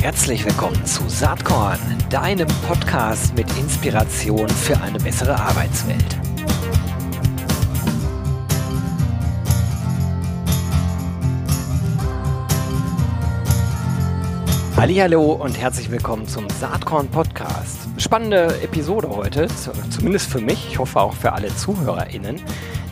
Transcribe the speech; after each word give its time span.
Herzlich 0.00 0.44
willkommen 0.44 0.84
zu 0.86 1.08
Saatkorn, 1.08 1.78
deinem 2.08 2.48
Podcast 2.66 3.34
mit 3.34 3.46
Inspiration 3.58 4.48
für 4.48 4.80
eine 4.80 4.98
bessere 4.98 5.34
Arbeitswelt. 5.34 6.18
Hallo 14.76 15.32
und 15.32 15.58
herzlich 15.60 15.90
willkommen 15.90 16.26
zum 16.26 16.48
Saatkorn 16.48 17.08
Podcast. 17.08 17.88
Spannende 17.98 18.58
Episode 18.62 19.08
heute, 19.08 19.48
zumindest 19.90 20.30
für 20.30 20.40
mich, 20.40 20.66
ich 20.70 20.78
hoffe 20.78 21.00
auch 21.00 21.14
für 21.14 21.32
alle 21.32 21.54
ZuhörerInnen, 21.54 22.40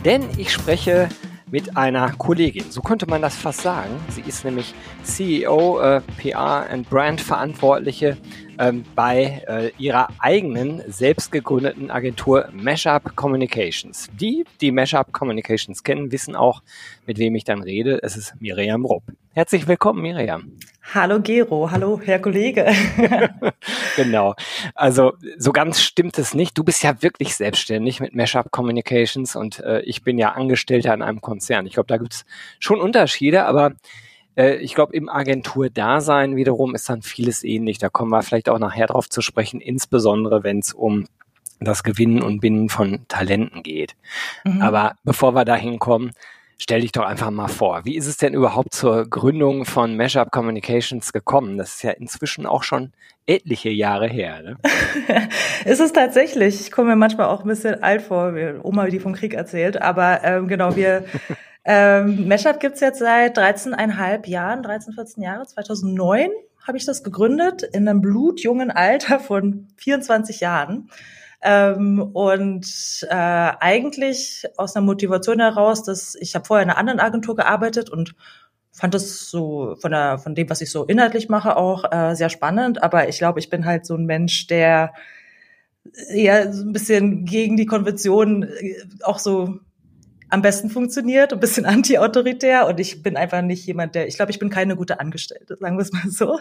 denn 0.05 0.23
ich 0.37 0.51
spreche 0.51 1.09
mit 1.51 1.77
einer 1.77 2.11
Kollegin. 2.11 2.69
So 2.69 2.81
könnte 2.81 3.07
man 3.07 3.21
das 3.21 3.35
fast 3.35 3.61
sagen. 3.61 3.91
Sie 4.09 4.21
ist 4.21 4.45
nämlich 4.45 4.73
CEO, 5.03 5.79
äh, 5.79 6.01
PR 6.17 6.69
and 6.69 6.89
Brand 6.89 7.21
Verantwortliche 7.21 8.17
ähm, 8.59 8.83
bei 8.93 9.43
äh, 9.47 9.71
ihrer 9.77 10.09
eigenen 10.19 10.83
selbst 10.91 11.31
gegründeten 11.31 11.89
Agentur 11.89 12.49
Mashup 12.51 13.15
Communications. 13.15 14.09
Die, 14.19 14.45
die 14.61 14.71
Mashup 14.71 15.13
Communications 15.13 15.83
kennen, 15.83 16.11
wissen 16.11 16.35
auch, 16.35 16.61
mit 17.07 17.17
wem 17.17 17.35
ich 17.35 17.45
dann 17.45 17.63
rede. 17.63 17.99
Es 18.03 18.17
ist 18.17 18.35
Miriam 18.39 18.85
Rupp. 18.85 19.03
Herzlich 19.33 19.67
willkommen, 19.67 20.01
Miriam. 20.01 20.51
Hallo 20.93 21.21
Gero, 21.21 21.71
hallo 21.71 22.01
Herr 22.03 22.19
Kollege. 22.19 22.65
genau. 23.95 24.35
Also 24.75 25.13
so 25.37 25.53
ganz 25.53 25.81
stimmt 25.81 26.17
es 26.17 26.33
nicht. 26.33 26.57
Du 26.57 26.63
bist 26.63 26.83
ja 26.83 27.01
wirklich 27.01 27.35
selbstständig 27.35 28.01
mit 28.01 28.13
Mashup 28.13 28.51
Communications 28.51 29.35
und 29.35 29.59
äh, 29.59 29.81
ich 29.81 30.03
bin 30.03 30.17
ja 30.17 30.33
Angestellter 30.33 30.93
in 30.93 31.01
einem 31.01 31.21
Konzern. 31.21 31.65
Ich 31.65 31.73
glaube, 31.73 31.87
da 31.87 31.97
gibt 31.97 32.13
es 32.13 32.25
schon 32.59 32.81
Unterschiede, 32.81 33.45
aber 33.45 33.73
ich 34.35 34.75
glaube, 34.75 34.95
im 34.95 35.09
Agenturdasein 35.09 36.35
wiederum 36.35 36.75
ist 36.75 36.89
dann 36.89 37.01
vieles 37.01 37.43
ähnlich. 37.43 37.77
Da 37.77 37.89
kommen 37.89 38.11
wir 38.11 38.21
vielleicht 38.21 38.49
auch 38.49 38.59
nachher 38.59 38.87
drauf 38.87 39.09
zu 39.09 39.21
sprechen, 39.21 39.59
insbesondere 39.61 40.43
wenn 40.43 40.59
es 40.59 40.73
um 40.73 41.05
das 41.59 41.83
Gewinnen 41.83 42.21
und 42.21 42.39
Binden 42.39 42.69
von 42.69 43.05
Talenten 43.07 43.63
geht. 43.63 43.95
Mhm. 44.45 44.61
Aber 44.61 44.95
bevor 45.03 45.35
wir 45.35 45.45
da 45.45 45.55
hinkommen, 45.55 46.11
stell 46.57 46.81
dich 46.81 46.91
doch 46.91 47.05
einfach 47.05 47.31
mal 47.31 47.47
vor. 47.47 47.85
Wie 47.85 47.95
ist 47.95 48.05
es 48.05 48.17
denn 48.17 48.33
überhaupt 48.33 48.73
zur 48.73 49.09
Gründung 49.09 49.65
von 49.65 49.97
Mashup 49.97 50.31
Communications 50.31 51.11
gekommen? 51.11 51.57
Das 51.57 51.75
ist 51.75 51.83
ja 51.83 51.91
inzwischen 51.91 52.45
auch 52.45 52.63
schon 52.63 52.93
etliche 53.25 53.69
Jahre 53.69 54.07
her. 54.07 54.41
Ne? 54.41 54.57
ist 55.65 55.79
es 55.79 55.93
tatsächlich. 55.93 56.61
Ich 56.61 56.71
komme 56.71 56.89
mir 56.89 56.95
manchmal 56.95 57.27
auch 57.27 57.41
ein 57.41 57.47
bisschen 57.47 57.83
alt 57.83 58.01
vor, 58.01 58.35
wie 58.35 58.59
Oma, 58.61 58.87
die 58.87 58.99
vom 58.99 59.13
Krieg 59.13 59.33
erzählt. 59.33 59.81
Aber 59.81 60.23
ähm, 60.23 60.47
genau, 60.47 60.75
wir 60.75 61.05
ähm, 61.65 62.27
Mashup 62.27 62.59
gibt's 62.59 62.79
jetzt 62.79 62.99
seit 62.99 63.37
13,5 63.37 64.27
Jahren, 64.27 64.63
13, 64.63 64.93
14 64.93 65.23
Jahre. 65.23 65.45
2009 65.45 66.29
habe 66.65 66.77
ich 66.77 66.85
das 66.85 67.03
gegründet, 67.03 67.63
in 67.63 67.87
einem 67.87 68.01
blutjungen 68.01 68.71
Alter 68.71 69.19
von 69.19 69.67
24 69.77 70.39
Jahren. 70.39 70.89
Ähm, 71.41 72.01
und 72.01 73.07
äh, 73.09 73.15
eigentlich 73.15 74.45
aus 74.57 74.75
einer 74.75 74.85
Motivation 74.85 75.39
heraus, 75.39 75.83
dass 75.83 76.15
ich 76.15 76.35
habe 76.35 76.45
vorher 76.45 76.63
in 76.63 76.69
einer 76.69 76.77
anderen 76.77 76.99
Agentur 76.99 77.35
gearbeitet 77.35 77.89
und 77.89 78.15
fand 78.71 78.93
das 78.93 79.29
so 79.29 79.75
von 79.79 79.91
der 79.91 80.17
von 80.19 80.35
dem, 80.35 80.49
was 80.49 80.61
ich 80.61 80.71
so 80.71 80.85
inhaltlich 80.85 81.29
mache, 81.29 81.55
auch 81.55 81.91
äh, 81.91 82.15
sehr 82.15 82.29
spannend. 82.29 82.83
Aber 82.83 83.07
ich 83.07 83.19
glaube, 83.19 83.39
ich 83.39 83.49
bin 83.49 83.65
halt 83.65 83.85
so 83.85 83.95
ein 83.95 84.05
Mensch, 84.05 84.47
der 84.47 84.93
ja 86.13 86.51
so 86.51 86.63
ein 86.65 86.73
bisschen 86.73 87.25
gegen 87.25 87.57
die 87.57 87.65
Konvention 87.65 88.43
äh, 88.43 88.75
auch 89.03 89.19
so 89.19 89.59
am 90.29 90.41
besten 90.41 90.69
funktioniert, 90.69 91.33
ein 91.33 91.39
bisschen 91.39 91.65
anti-autoritär 91.67 92.67
und 92.67 92.79
ich 92.79 93.01
bin 93.03 93.17
einfach 93.17 93.41
nicht 93.41 93.65
jemand, 93.65 93.95
der, 93.95 94.07
ich 94.07 94.15
glaube, 94.15 94.31
ich 94.31 94.39
bin 94.39 94.49
keine 94.49 94.75
gute 94.75 94.99
Angestellte, 94.99 95.57
sagen 95.57 95.77
wir 95.77 95.81
es 95.81 95.91
mal 95.91 96.09
so. 96.09 96.39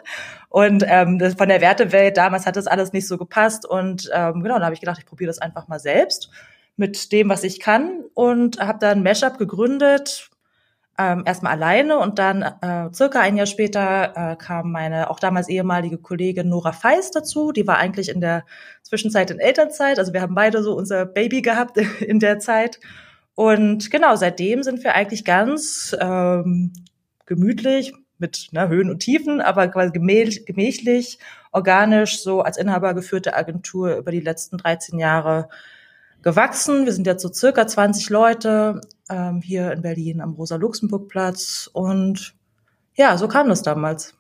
Und 0.48 0.84
ähm, 0.86 1.19
das, 1.19 1.34
von 1.34 1.48
der 1.48 1.61
Wertewelt 1.61 2.17
damals 2.17 2.47
hat 2.47 2.56
das 2.56 2.67
alles 2.67 2.92
nicht 2.92 3.08
so 3.08 3.19
gepasst 3.19 3.67
und 3.67 4.11
ähm, 4.12 4.42
genau, 4.42 4.58
da 4.58 4.64
habe 4.64 4.74
ich 4.74 4.80
gedacht, 4.80 4.98
ich 4.98 5.07
probiere 5.07 5.29
das 5.29 5.39
einfach 5.39 5.68
mal 5.68 5.80
selbst 5.80 6.30
mit 6.77 7.11
dem, 7.12 7.29
was 7.29 7.42
ich 7.42 7.61
kann 7.61 8.05
und 8.14 8.61
habe 8.61 8.79
dann 8.79 9.02
Mashup 9.02 9.36
gegründet, 9.36 10.30
ähm, 10.98 11.23
erstmal 11.27 11.52
alleine 11.52 11.98
und 11.98 12.18
dann 12.18 12.42
äh, 12.42 12.92
circa 12.92 13.20
ein 13.20 13.36
Jahr 13.36 13.46
später 13.46 14.12
äh, 14.17 14.36
kam 14.36 14.73
meine 14.73 15.11
auch 15.11 15.20
damals 15.20 15.48
ehemalige 15.48 15.98
Kollegin 15.98 16.48
Nora 16.48 16.73
Feist 16.73 17.14
dazu. 17.14 17.52
Die 17.52 17.67
war 17.68 17.79
eigentlich 17.79 18.08
in 18.08 18.20
der 18.20 18.45
Zwischenzeit 18.83 19.30
in 19.30 19.39
Elternzeit, 19.39 19.98
also 19.98 20.12
wir 20.12 20.20
haben 20.20 20.35
beide 20.35 20.62
so 20.62 20.74
unser 20.74 21.07
Baby 21.07 21.41
gehabt 21.41 21.77
in 22.01 22.18
der 22.18 22.41
Zeit 22.41 22.80
und 23.38 23.92
genau, 23.92 24.16
seitdem 24.16 24.64
sind 24.64 24.82
wir 24.82 24.96
eigentlich 24.96 25.24
ganz 25.24 25.96
ähm, 26.00 26.72
gemütlich 27.24 27.92
mit 28.18 28.48
ne, 28.50 28.68
Höhen 28.68 28.90
und 28.90 28.98
Tiefen, 28.98 29.40
aber 29.40 29.68
quasi 29.68 29.92
gemächlich, 29.92 31.20
organisch, 31.52 32.20
so 32.20 32.40
als 32.40 32.56
Inhaber 32.56 32.94
geführte 32.94 33.36
Agentur 33.36 33.94
über 33.94 34.10
die 34.10 34.18
letzten 34.18 34.58
13 34.58 34.98
Jahre 34.98 35.50
gewachsen. 36.20 36.84
Wir 36.84 36.92
sind 36.92 37.06
jetzt 37.06 37.22
so 37.22 37.32
circa 37.32 37.64
20 37.64 38.10
Leute 38.10 38.80
ähm, 39.08 39.40
hier 39.40 39.70
in 39.70 39.82
Berlin 39.82 40.20
am 40.20 40.34
Rosa-Luxemburg-Platz. 40.34 41.70
Und 41.72 42.34
ja, 42.96 43.16
so 43.16 43.28
kam 43.28 43.48
das 43.48 43.62
damals 43.62 44.17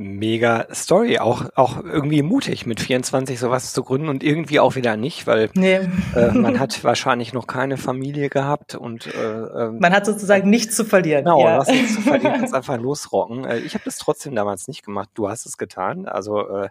mega 0.00 0.66
Story, 0.72 1.18
auch, 1.18 1.44
auch 1.56 1.84
irgendwie 1.84 2.22
mutig 2.22 2.64
mit 2.64 2.80
24 2.80 3.38
sowas 3.38 3.74
zu 3.74 3.84
gründen 3.84 4.08
und 4.08 4.22
irgendwie 4.24 4.58
auch 4.58 4.74
wieder 4.74 4.96
nicht, 4.96 5.26
weil 5.26 5.50
nee. 5.52 5.80
äh, 6.16 6.30
man 6.32 6.58
hat 6.58 6.82
wahrscheinlich 6.82 7.34
noch 7.34 7.46
keine 7.46 7.76
Familie 7.76 8.30
gehabt 8.30 8.74
und 8.74 9.06
äh, 9.06 9.10
ähm, 9.20 9.78
man 9.78 9.92
hat 9.92 10.06
sozusagen 10.06 10.48
nichts 10.48 10.74
zu 10.74 10.86
verlieren. 10.86 11.24
Genau, 11.24 11.44
ja. 11.44 11.58
was 11.58 11.68
nichts 11.68 11.96
zu 11.96 12.00
verlieren, 12.00 12.32
kannst 12.38 12.54
einfach 12.54 12.78
losrocken. 12.78 13.44
Äh, 13.44 13.58
ich 13.58 13.74
habe 13.74 13.84
das 13.84 13.98
trotzdem 13.98 14.34
damals 14.34 14.68
nicht 14.68 14.86
gemacht, 14.86 15.10
du 15.14 15.28
hast 15.28 15.44
es 15.44 15.58
getan, 15.58 16.06
also 16.06 16.48
äh, 16.48 16.68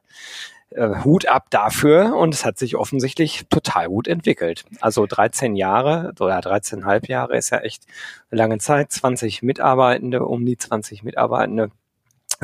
äh, 0.71 1.03
Hut 1.03 1.27
ab 1.27 1.51
dafür 1.51 2.15
und 2.15 2.33
es 2.33 2.45
hat 2.45 2.57
sich 2.57 2.77
offensichtlich 2.77 3.45
total 3.51 3.89
gut 3.89 4.07
entwickelt. 4.07 4.65
Also 4.81 5.05
13 5.05 5.55
Jahre 5.55 6.13
oder 6.19 6.39
13,5 6.39 7.07
Jahre 7.07 7.37
ist 7.37 7.51
ja 7.51 7.59
echt 7.59 7.83
eine 8.31 8.39
lange 8.39 8.57
Zeit, 8.57 8.91
20 8.91 9.43
Mitarbeitende, 9.43 10.25
um 10.25 10.47
die 10.47 10.57
20 10.57 11.03
Mitarbeitende 11.03 11.69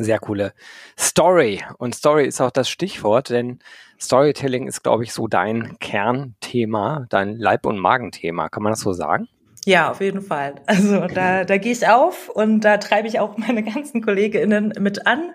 sehr 0.03 0.19
coole 0.19 0.53
Story. 0.99 1.63
Und 1.77 1.95
Story 1.95 2.25
ist 2.25 2.41
auch 2.41 2.51
das 2.51 2.69
Stichwort, 2.69 3.29
denn 3.29 3.59
Storytelling 3.99 4.67
ist, 4.67 4.83
glaube 4.83 5.03
ich, 5.03 5.13
so 5.13 5.27
dein 5.27 5.77
Kernthema, 5.79 7.05
dein 7.09 7.37
Leib- 7.37 7.65
und 7.65 7.79
Magenthema. 7.79 8.49
Kann 8.49 8.63
man 8.63 8.73
das 8.73 8.81
so 8.81 8.93
sagen? 8.93 9.27
Ja, 9.65 9.89
auf 9.89 9.99
jeden 9.99 10.21
Fall. 10.21 10.55
Also 10.67 11.07
da, 11.07 11.43
da 11.43 11.57
gehe 11.57 11.71
ich 11.71 11.87
auf 11.87 12.29
und 12.29 12.61
da 12.61 12.77
treibe 12.77 13.07
ich 13.07 13.19
auch 13.19 13.37
meine 13.37 13.63
ganzen 13.63 14.01
KollegInnen 14.03 14.73
mit 14.79 15.07
an. 15.07 15.33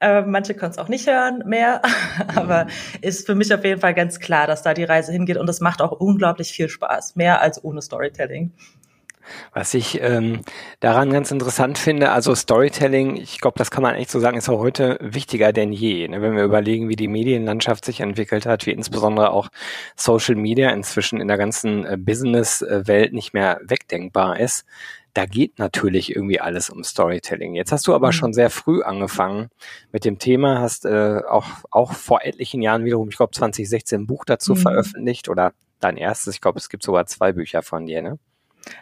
Äh, 0.00 0.22
manche 0.22 0.54
können 0.54 0.72
es 0.72 0.78
auch 0.78 0.88
nicht 0.88 1.06
hören 1.06 1.42
mehr, 1.46 1.80
aber 2.34 2.66
ist 3.00 3.26
für 3.26 3.34
mich 3.34 3.52
auf 3.52 3.64
jeden 3.64 3.80
Fall 3.80 3.94
ganz 3.94 4.18
klar, 4.18 4.46
dass 4.46 4.62
da 4.62 4.74
die 4.74 4.84
Reise 4.84 5.10
hingeht 5.10 5.38
und 5.38 5.48
es 5.48 5.60
macht 5.60 5.80
auch 5.80 5.92
unglaublich 5.92 6.52
viel 6.52 6.68
Spaß, 6.68 7.16
mehr 7.16 7.40
als 7.40 7.62
ohne 7.64 7.80
Storytelling. 7.80 8.52
Was 9.52 9.74
ich 9.74 10.00
ähm, 10.00 10.40
daran 10.80 11.10
ganz 11.10 11.30
interessant 11.30 11.78
finde, 11.78 12.10
also 12.10 12.34
Storytelling, 12.34 13.16
ich 13.16 13.40
glaube, 13.40 13.58
das 13.58 13.70
kann 13.70 13.82
man 13.82 13.94
echt 13.94 14.10
so 14.10 14.20
sagen, 14.20 14.36
ist 14.36 14.48
auch 14.48 14.58
heute 14.58 14.98
wichtiger 15.00 15.52
denn 15.52 15.72
je. 15.72 16.08
Ne? 16.08 16.22
Wenn 16.22 16.36
wir 16.36 16.44
überlegen, 16.44 16.88
wie 16.88 16.96
die 16.96 17.08
Medienlandschaft 17.08 17.84
sich 17.84 18.00
entwickelt 18.00 18.46
hat, 18.46 18.66
wie 18.66 18.72
insbesondere 18.72 19.30
auch 19.30 19.48
Social 19.96 20.34
Media 20.34 20.70
inzwischen 20.70 21.20
in 21.20 21.28
der 21.28 21.38
ganzen 21.38 21.84
äh, 21.84 21.96
Business-Welt 21.98 23.12
nicht 23.12 23.34
mehr 23.34 23.60
wegdenkbar 23.62 24.38
ist, 24.38 24.64
da 25.16 25.24
geht 25.24 25.58
natürlich 25.58 26.14
irgendwie 26.14 26.40
alles 26.40 26.68
um 26.68 26.84
Storytelling. 26.84 27.54
Jetzt 27.54 27.72
hast 27.72 27.86
du 27.86 27.94
aber 27.94 28.08
mhm. 28.08 28.12
schon 28.12 28.32
sehr 28.34 28.50
früh 28.50 28.82
angefangen 28.82 29.48
mit 29.90 30.04
dem 30.04 30.18
Thema, 30.18 30.60
hast 30.60 30.84
äh, 30.84 31.22
auch, 31.26 31.46
auch 31.70 31.94
vor 31.94 32.20
etlichen 32.22 32.60
Jahren 32.60 32.84
wiederum, 32.84 33.08
ich 33.08 33.16
glaube 33.16 33.32
2016 33.32 34.02
ein 34.02 34.06
Buch 34.06 34.26
dazu 34.26 34.52
mhm. 34.52 34.58
veröffentlicht 34.58 35.30
oder 35.30 35.54
dein 35.80 35.96
erstes, 35.96 36.34
ich 36.34 36.40
glaube, 36.40 36.58
es 36.58 36.68
gibt 36.68 36.82
sogar 36.82 37.06
zwei 37.06 37.32
Bücher 37.32 37.62
von 37.62 37.86
dir, 37.86 38.02
ne? 38.02 38.18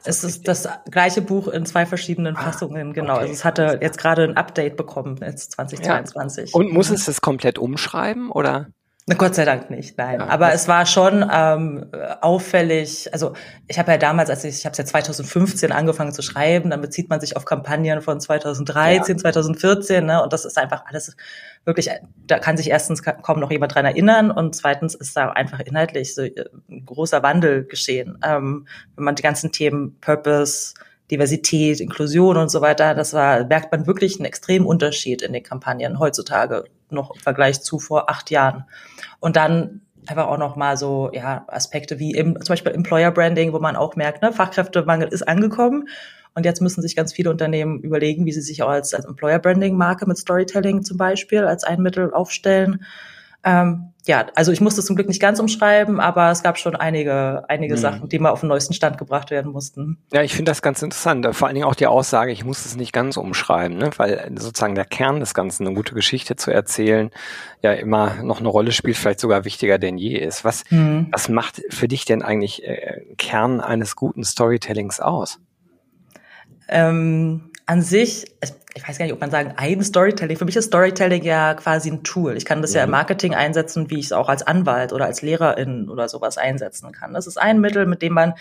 Es 0.05 0.25
ist 0.25 0.49
das 0.49 0.69
gleiche 0.91 1.22
Buch 1.22 1.49
in 1.49 1.67
zwei 1.67 1.87
verschiedenen 1.87 2.37
ah, 2.37 2.43
Fassungen, 2.43 2.93
genau. 2.93 3.15
Okay. 3.15 3.22
Also 3.22 3.33
es 3.33 3.45
hatte 3.45 3.78
jetzt 3.81 3.98
gerade 3.98 4.25
ein 4.25 4.36
Update 4.36 4.77
bekommen, 4.77 5.19
jetzt 5.21 5.53
2022. 5.53 6.53
Ja. 6.53 6.59
Und 6.59 6.72
muss 6.72 6.91
es 6.91 7.04
das 7.04 7.21
komplett 7.21 7.59
umschreiben 7.59 8.31
oder? 8.31 8.69
Gott 9.06 9.34
sei 9.34 9.45
Dank 9.45 9.68
nicht, 9.68 9.98
nein. 9.98 10.18
Ja, 10.18 10.28
Aber 10.28 10.54
es 10.54 10.66
war 10.66 10.86
schon 10.86 11.28
ähm, 11.30 11.84
auffällig. 12.22 13.12
Also 13.12 13.34
ich 13.68 13.78
habe 13.78 13.92
ja 13.92 13.98
damals, 13.98 14.30
als 14.30 14.45
ich, 14.45 14.56
ich 14.56 14.65
habe 14.65 14.72
es 14.72 14.78
ja 14.78 14.86
2015 14.86 15.72
angefangen 15.72 16.12
zu 16.12 16.22
schreiben, 16.22 16.71
dann 16.71 16.80
bezieht 16.80 17.10
man 17.10 17.21
sich 17.21 17.36
auf 17.36 17.45
Kampagnen 17.45 18.01
von 18.01 18.18
2013, 18.18 19.16
ja. 19.16 19.21
2014, 19.21 20.06
ne? 20.06 20.22
Und 20.22 20.33
das 20.33 20.47
ist 20.47 20.56
einfach 20.56 20.86
alles 20.86 21.18
wirklich. 21.66 21.91
Da 22.27 22.39
kann 22.39 22.56
sich 22.56 22.71
erstens 22.71 23.03
kaum 23.03 23.41
noch 23.41 23.51
jemand 23.51 23.74
dran 23.74 23.84
erinnern 23.84 24.30
und 24.30 24.56
zweitens 24.56 24.95
ist 24.95 25.15
da 25.15 25.28
einfach 25.28 25.60
inhaltlich 25.60 26.15
so 26.15 26.22
äh, 26.22 26.47
ein 26.71 26.86
großer 26.86 27.22
Wandel 27.22 27.66
geschehen. 27.66 28.18
Ähm, 28.24 28.66
wenn 28.97 29.04
man 29.04 29.16
die 29.16 29.22
ganzen 29.22 29.53
Themen 29.53 30.00
Purpose, 30.00 30.72
Diversität, 31.10 31.80
Inklusion 31.80 32.39
und 32.39 32.50
so 32.50 32.62
weiter, 32.62 32.95
das 32.95 33.12
war 33.12 33.45
merkt 33.45 33.71
man 33.71 33.86
wirklich 33.86 34.16
einen 34.16 34.24
extremen 34.24 34.65
Unterschied 34.65 35.21
in 35.21 35.34
den 35.34 35.42
Kampagnen 35.42 35.98
heutzutage 35.98 36.65
noch 36.95 37.15
im 37.15 37.21
Vergleich 37.21 37.63
zu 37.63 37.79
vor 37.79 38.11
acht 38.11 38.31
Jahren. 38.31 38.65
Und 39.21 39.37
dann 39.37 39.83
einfach 40.07 40.27
auch 40.27 40.39
noch 40.39 40.57
mal 40.57 40.77
so 40.77 41.11
ja 41.13 41.45
Aspekte 41.49 41.99
wie 41.99 42.13
im, 42.13 42.41
zum 42.41 42.53
Beispiel 42.53 42.73
Employer 42.73 43.11
Branding, 43.11 43.53
wo 43.53 43.59
man 43.59 43.77
auch 43.77 43.97
merkt, 43.97 44.23
ne, 44.23 44.33
Fachkräftemangel 44.33 45.09
ist 45.09 45.27
angekommen 45.27 45.89
Und 46.35 46.45
jetzt 46.45 46.61
müssen 46.61 46.83
sich 46.83 46.97
ganz 46.97 47.13
viele 47.13 47.31
Unternehmen 47.31 47.81
überlegen, 47.81 48.27
wie 48.27 48.33
sie 48.33 48.41
sich 48.41 48.63
auch 48.63 48.69
als, 48.69 48.93
als 48.93 49.05
Employer 49.05 49.39
Branding 49.39 49.77
Marke 49.77 50.07
mit 50.07 50.19
Storytelling 50.19 50.83
zum 50.83 50.97
Beispiel 50.97 51.45
als 51.45 51.65
ein 51.65 51.81
Mittel 51.81 52.13
aufstellen. 52.13 52.85
Ähm, 53.45 53.91
ja, 54.07 54.27
also 54.35 54.53
ich 54.53 54.61
musste 54.61 54.83
zum 54.83 54.97
Glück 54.97 55.09
nicht 55.09 55.21
ganz 55.21 55.41
umschreiben, 55.41 55.99
aber 55.99 56.31
es 56.31 56.43
gab 56.43 56.59
schon 56.59 56.77
einige, 56.77 57.45
einige 57.49 57.75
mhm. 57.75 57.79
Sachen, 57.79 58.09
die 58.09 58.19
mal 58.19 58.31
auf 58.31 58.41
den 58.41 58.51
neuesten 58.51 58.75
Stand 58.75 58.99
gebracht 58.99 59.31
werden 59.31 59.51
mussten. 59.51 59.99
Ja, 60.13 60.23
ich 60.23 60.35
finde 60.35 60.51
das 60.51 60.61
ganz 60.61 60.83
interessant. 60.83 61.27
Vor 61.33 61.49
allen 61.49 61.55
Dingen 61.55 61.67
auch 61.67 61.75
die 61.75 61.87
Aussage, 61.87 62.31
ich 62.31 62.45
muss 62.45 62.67
es 62.67 62.77
nicht 62.77 62.93
ganz 62.93 63.17
umschreiben, 63.17 63.79
ne? 63.79 63.91
weil 63.97 64.31
sozusagen 64.37 64.75
der 64.75 64.85
Kern 64.85 65.21
des 65.21 65.33
Ganzen, 65.33 65.67
eine 65.67 65.75
gute 65.75 65.95
Geschichte 65.95 66.37
zu 66.37 66.51
erzählen, 66.51 67.11
ja 67.63 67.73
immer 67.73 68.23
noch 68.23 68.41
eine 68.41 68.49
Rolle 68.49 68.73
spielt, 68.73 68.99
vielleicht 68.99 69.21
sogar 69.21 69.47
wichtiger 69.47 69.79
denn 69.79 69.97
je 69.97 70.19
ist. 70.19 70.45
Was, 70.45 70.65
mhm. 70.71 71.09
was 71.11 71.31
macht 71.31 71.63
für 71.71 71.89
dich 71.89 72.05
denn 72.05 72.23
eigentlich 72.23 72.63
äh, 72.65 73.01
Kern 73.17 73.63
eines 73.63 73.97
guten 73.97 74.23
Storytellings 74.23 75.01
aus? 75.01 75.39
Ähm, 76.69 77.53
an 77.66 77.83
sich, 77.83 78.27
ich 78.75 78.89
weiß 78.89 78.99
gar 78.99 79.07
nicht, 79.07 79.15
ob 79.15 79.21
man 79.21 79.31
sagen, 79.31 79.55
ein 79.57 79.83
Storytelling. 79.83 80.37
Für 80.37 80.45
mich 80.45 80.57
ist 80.57 80.66
Storytelling 80.66 81.22
ja 81.22 81.55
quasi 81.55 81.91
ein 81.91 82.03
Tool. 82.03 82.37
Ich 82.37 82.45
kann 82.45 82.61
das 82.61 82.75
ja, 82.75 82.78
ja 82.78 82.84
im 82.84 82.91
mhm. 82.91 82.93
Marketing 82.93 83.34
einsetzen, 83.34 83.91
wie 83.91 83.99
ich 83.99 84.07
es 84.07 84.13
auch 84.13 84.28
als 84.28 84.47
Anwalt 84.47 84.93
oder 84.93 85.07
als 85.07 85.22
Lehrerin 85.22 85.89
oder 85.89 86.09
sowas 86.09 86.37
einsetzen 86.37 86.93
kann. 86.93 87.15
Das 87.15 87.27
ist 87.27 87.39
ein 87.39 87.61
Mittel, 87.61 87.87
mit 87.87 88.03
dem 88.03 88.13
man 88.13 88.34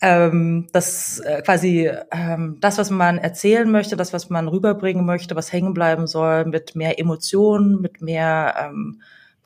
ähm, 0.00 0.66
das 0.72 1.20
äh, 1.20 1.42
quasi 1.42 1.90
ähm, 2.10 2.58
das, 2.60 2.78
was 2.78 2.90
man 2.90 3.18
erzählen 3.18 3.70
möchte, 3.70 3.96
das, 3.96 4.12
was 4.12 4.30
man 4.30 4.48
rüberbringen 4.48 5.04
möchte, 5.04 5.36
was 5.36 5.52
hängen 5.52 5.74
bleiben 5.74 6.06
soll, 6.06 6.44
mit 6.44 6.74
mehr 6.74 6.98
Emotionen, 6.98 7.80
mit 7.80 8.02
mehr 8.02 8.54
ähm, 8.58 9.00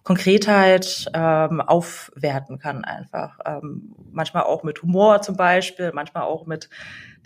Konkretheit 0.07 1.11
ähm, 1.15 1.61
aufwerten 1.61 2.61
kann 2.61 2.85
einfach. 2.85 3.41
Ähm, 3.45 3.93
manchmal 4.13 4.45
auch 4.45 4.63
mit 4.63 4.81
Humor 4.85 5.21
zum 5.21 5.37
Beispiel, 5.37 5.91
manchmal 5.93 6.23
auch 6.23 6.47
mit 6.47 6.71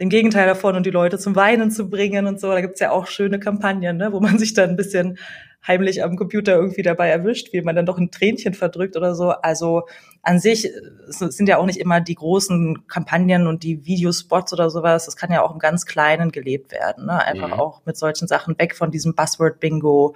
dem 0.00 0.08
Gegenteil 0.08 0.46
davon 0.46 0.76
und 0.76 0.86
die 0.86 0.90
Leute 0.90 1.18
zum 1.18 1.36
Weinen 1.36 1.70
zu 1.70 1.90
bringen 1.90 2.26
und 2.26 2.40
so. 2.40 2.48
Da 2.48 2.62
gibt's 2.62 2.80
ja 2.80 2.90
auch 2.90 3.06
schöne 3.06 3.38
Kampagnen, 3.38 3.98
ne, 3.98 4.14
wo 4.14 4.20
man 4.20 4.38
sich 4.38 4.54
dann 4.54 4.70
ein 4.70 4.76
bisschen 4.76 5.18
heimlich 5.66 6.02
am 6.02 6.16
Computer 6.16 6.54
irgendwie 6.54 6.80
dabei 6.80 7.10
erwischt, 7.10 7.52
wie 7.52 7.60
man 7.60 7.76
dann 7.76 7.84
doch 7.84 7.98
ein 7.98 8.10
Tränchen 8.10 8.54
verdrückt 8.54 8.96
oder 8.96 9.14
so. 9.14 9.28
Also 9.28 9.82
an 10.22 10.40
sich 10.40 10.66
sind 11.08 11.50
ja 11.50 11.58
auch 11.58 11.66
nicht 11.66 11.80
immer 11.80 12.00
die 12.00 12.14
großen 12.14 12.86
Kampagnen 12.86 13.46
und 13.46 13.62
die 13.62 13.84
Videospots 13.84 14.54
oder 14.54 14.70
sowas. 14.70 15.04
Das 15.04 15.16
kann 15.16 15.30
ja 15.30 15.42
auch 15.42 15.52
im 15.52 15.58
ganz 15.58 15.84
Kleinen 15.84 16.32
gelebt 16.32 16.72
werden. 16.72 17.04
Ne? 17.04 17.22
Einfach 17.22 17.48
mhm. 17.48 17.60
auch 17.60 17.82
mit 17.84 17.98
solchen 17.98 18.26
Sachen 18.26 18.58
weg 18.58 18.74
von 18.74 18.90
diesem 18.90 19.14
Buzzword-Bingo, 19.14 20.14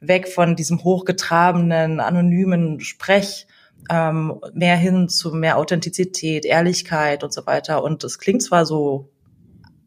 weg 0.00 0.28
von 0.28 0.56
diesem 0.56 0.82
hochgetrabenen, 0.82 2.00
anonymen 2.00 2.80
Sprech 2.80 3.46
ähm, 3.88 4.40
mehr 4.52 4.76
hin 4.76 5.08
zu 5.08 5.32
mehr 5.32 5.56
Authentizität, 5.56 6.44
Ehrlichkeit 6.44 7.24
und 7.24 7.32
so 7.32 7.46
weiter. 7.46 7.82
Und 7.82 8.04
es 8.04 8.18
klingt 8.18 8.42
zwar 8.42 8.66
so 8.66 9.10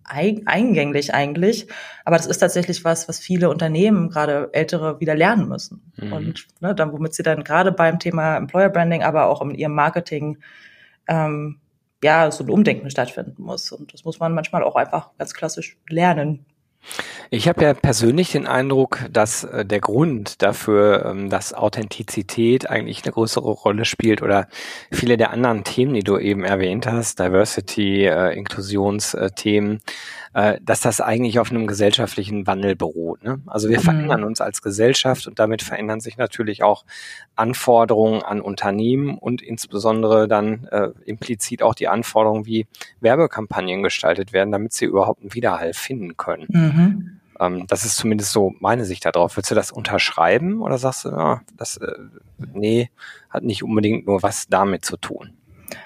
eingänglich 0.05 1.13
eigentlich, 1.13 1.67
aber 2.05 2.17
das 2.17 2.25
ist 2.25 2.39
tatsächlich 2.39 2.83
was, 2.83 3.07
was 3.07 3.19
viele 3.19 3.49
Unternehmen, 3.49 4.09
gerade 4.09 4.49
ältere, 4.51 4.99
wieder 4.99 5.15
lernen 5.15 5.47
müssen. 5.47 5.91
Mhm. 5.97 6.13
Und 6.13 6.47
ne, 6.59 6.75
dann, 6.75 6.91
womit 6.91 7.13
sie 7.13 7.23
dann 7.23 7.43
gerade 7.43 7.71
beim 7.71 7.99
Thema 7.99 8.37
Employer 8.37 8.69
Branding, 8.69 9.03
aber 9.03 9.27
auch 9.27 9.41
in 9.41 9.55
ihrem 9.55 9.73
Marketing 9.73 10.37
ähm, 11.07 11.59
ja, 12.03 12.29
so 12.31 12.43
ein 12.43 12.49
Umdenken 12.49 12.89
stattfinden 12.89 13.41
muss. 13.41 13.71
Und 13.71 13.93
das 13.93 14.03
muss 14.03 14.19
man 14.19 14.33
manchmal 14.33 14.63
auch 14.63 14.75
einfach 14.75 15.11
ganz 15.17 15.33
klassisch 15.33 15.77
lernen. 15.87 16.45
Ich 17.29 17.47
habe 17.47 17.63
ja 17.63 17.73
persönlich 17.73 18.31
den 18.31 18.45
Eindruck, 18.45 18.99
dass 19.11 19.43
äh, 19.43 19.65
der 19.65 19.79
Grund 19.79 20.41
dafür, 20.41 21.05
ähm, 21.05 21.29
dass 21.29 21.53
Authentizität 21.53 22.69
eigentlich 22.69 23.03
eine 23.03 23.11
größere 23.11 23.49
Rolle 23.49 23.85
spielt 23.85 24.21
oder 24.21 24.47
viele 24.91 25.17
der 25.17 25.31
anderen 25.31 25.63
Themen, 25.63 25.93
die 25.93 26.03
du 26.03 26.17
eben 26.17 26.43
erwähnt 26.43 26.85
hast, 26.87 27.19
Diversity, 27.19 28.05
äh, 28.05 28.37
Inklusionsthemen, 28.37 29.81
äh, 30.33 30.59
dass 30.61 30.81
das 30.81 30.99
eigentlich 30.99 31.39
auf 31.39 31.51
einem 31.51 31.67
gesellschaftlichen 31.67 32.47
Wandel 32.47 32.75
beruht. 32.75 33.23
Ne? 33.23 33.41
Also 33.45 33.69
wir 33.69 33.79
mhm. 33.79 33.83
verändern 33.83 34.23
uns 34.23 34.41
als 34.41 34.61
Gesellschaft 34.61 35.27
und 35.27 35.39
damit 35.39 35.61
verändern 35.61 35.99
sich 35.99 36.17
natürlich 36.17 36.63
auch 36.63 36.85
Anforderungen 37.35 38.23
an 38.23 38.41
Unternehmen 38.41 39.17
und 39.17 39.41
insbesondere 39.41 40.27
dann 40.27 40.67
äh, 40.71 40.89
implizit 41.05 41.61
auch 41.61 41.75
die 41.75 41.87
Anforderungen, 41.87 42.45
wie 42.45 42.65
Werbekampagnen 42.99 43.83
gestaltet 43.83 44.33
werden, 44.33 44.51
damit 44.51 44.73
sie 44.73 44.85
überhaupt 44.85 45.21
einen 45.21 45.33
Widerhall 45.33 45.73
finden 45.73 46.17
können. 46.17 46.47
Mhm. 46.49 46.72
Ähm, 47.39 47.65
das 47.67 47.85
ist 47.85 47.97
zumindest 47.97 48.31
so 48.31 48.53
meine 48.59 48.85
Sicht 48.85 49.05
darauf. 49.05 49.35
Willst 49.37 49.51
du 49.51 49.55
das 49.55 49.71
unterschreiben 49.71 50.61
oder 50.61 50.77
sagst 50.77 51.05
du, 51.05 51.09
ja, 51.09 51.41
das, 51.57 51.77
äh, 51.77 51.93
nee, 52.53 52.89
hat 53.29 53.43
nicht 53.43 53.63
unbedingt 53.63 54.05
nur 54.07 54.23
was 54.23 54.47
damit 54.47 54.85
zu 54.85 54.97
tun? 54.97 55.33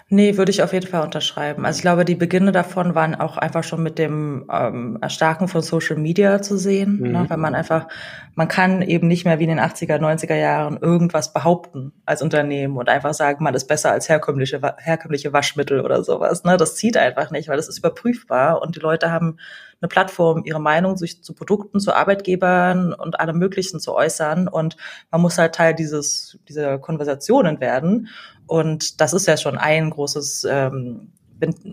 Nee, 0.09 0.37
würde 0.37 0.51
ich 0.51 0.63
auf 0.63 0.71
jeden 0.71 0.87
Fall 0.87 1.03
unterschreiben. 1.03 1.65
Also 1.65 1.77
ich 1.77 1.81
glaube, 1.81 2.05
die 2.05 2.15
Beginne 2.15 2.53
davon 2.53 2.95
waren 2.95 3.13
auch 3.13 3.35
einfach 3.35 3.65
schon 3.65 3.83
mit 3.83 3.99
dem 3.99 4.45
ähm, 4.49 4.97
Erstarken 5.01 5.49
von 5.49 5.61
Social 5.61 5.97
Media 5.97 6.41
zu 6.41 6.57
sehen, 6.57 6.99
ne? 7.01 7.07
mhm. 7.07 7.11
ne? 7.11 7.25
weil 7.27 7.37
man 7.37 7.55
einfach, 7.55 7.87
man 8.33 8.47
kann 8.47 8.81
eben 8.81 9.09
nicht 9.09 9.25
mehr 9.25 9.39
wie 9.39 9.43
in 9.43 9.49
den 9.49 9.59
80er, 9.59 9.99
90er 9.99 10.35
Jahren 10.35 10.77
irgendwas 10.77 11.33
behaupten 11.33 11.91
als 12.05 12.21
Unternehmen 12.21 12.77
und 12.77 12.87
einfach 12.87 13.13
sagen, 13.13 13.43
man 13.43 13.53
ist 13.53 13.67
besser 13.67 13.91
als 13.91 14.07
herkömmliche, 14.07 14.61
herkömmliche 14.77 15.33
Waschmittel 15.33 15.81
oder 15.81 16.01
sowas. 16.05 16.45
Ne? 16.45 16.55
Das 16.55 16.75
zieht 16.77 16.95
einfach 16.95 17.29
nicht, 17.29 17.49
weil 17.49 17.57
das 17.57 17.67
ist 17.67 17.79
überprüfbar 17.79 18.61
und 18.61 18.77
die 18.77 18.81
Leute 18.81 19.11
haben 19.11 19.37
eine 19.81 19.89
Plattform, 19.89 20.43
ihre 20.45 20.61
Meinung 20.61 20.95
sich 20.95 21.21
zu 21.21 21.33
Produkten, 21.33 21.79
zu 21.81 21.93
Arbeitgebern 21.93 22.93
und 22.93 23.19
allem 23.19 23.37
Möglichen 23.37 23.79
zu 23.81 23.93
äußern 23.93 24.47
und 24.47 24.77
man 25.11 25.21
muss 25.21 25.37
halt 25.37 25.53
Teil 25.53 25.75
dieses, 25.75 26.39
dieser 26.47 26.79
Konversationen 26.79 27.59
werden 27.59 28.07
und 28.47 29.01
das 29.01 29.13
ist 29.13 29.27
ja 29.27 29.35
schon 29.35 29.57
ein 29.57 29.89
großes 29.97 30.47
ähm, 30.49 31.11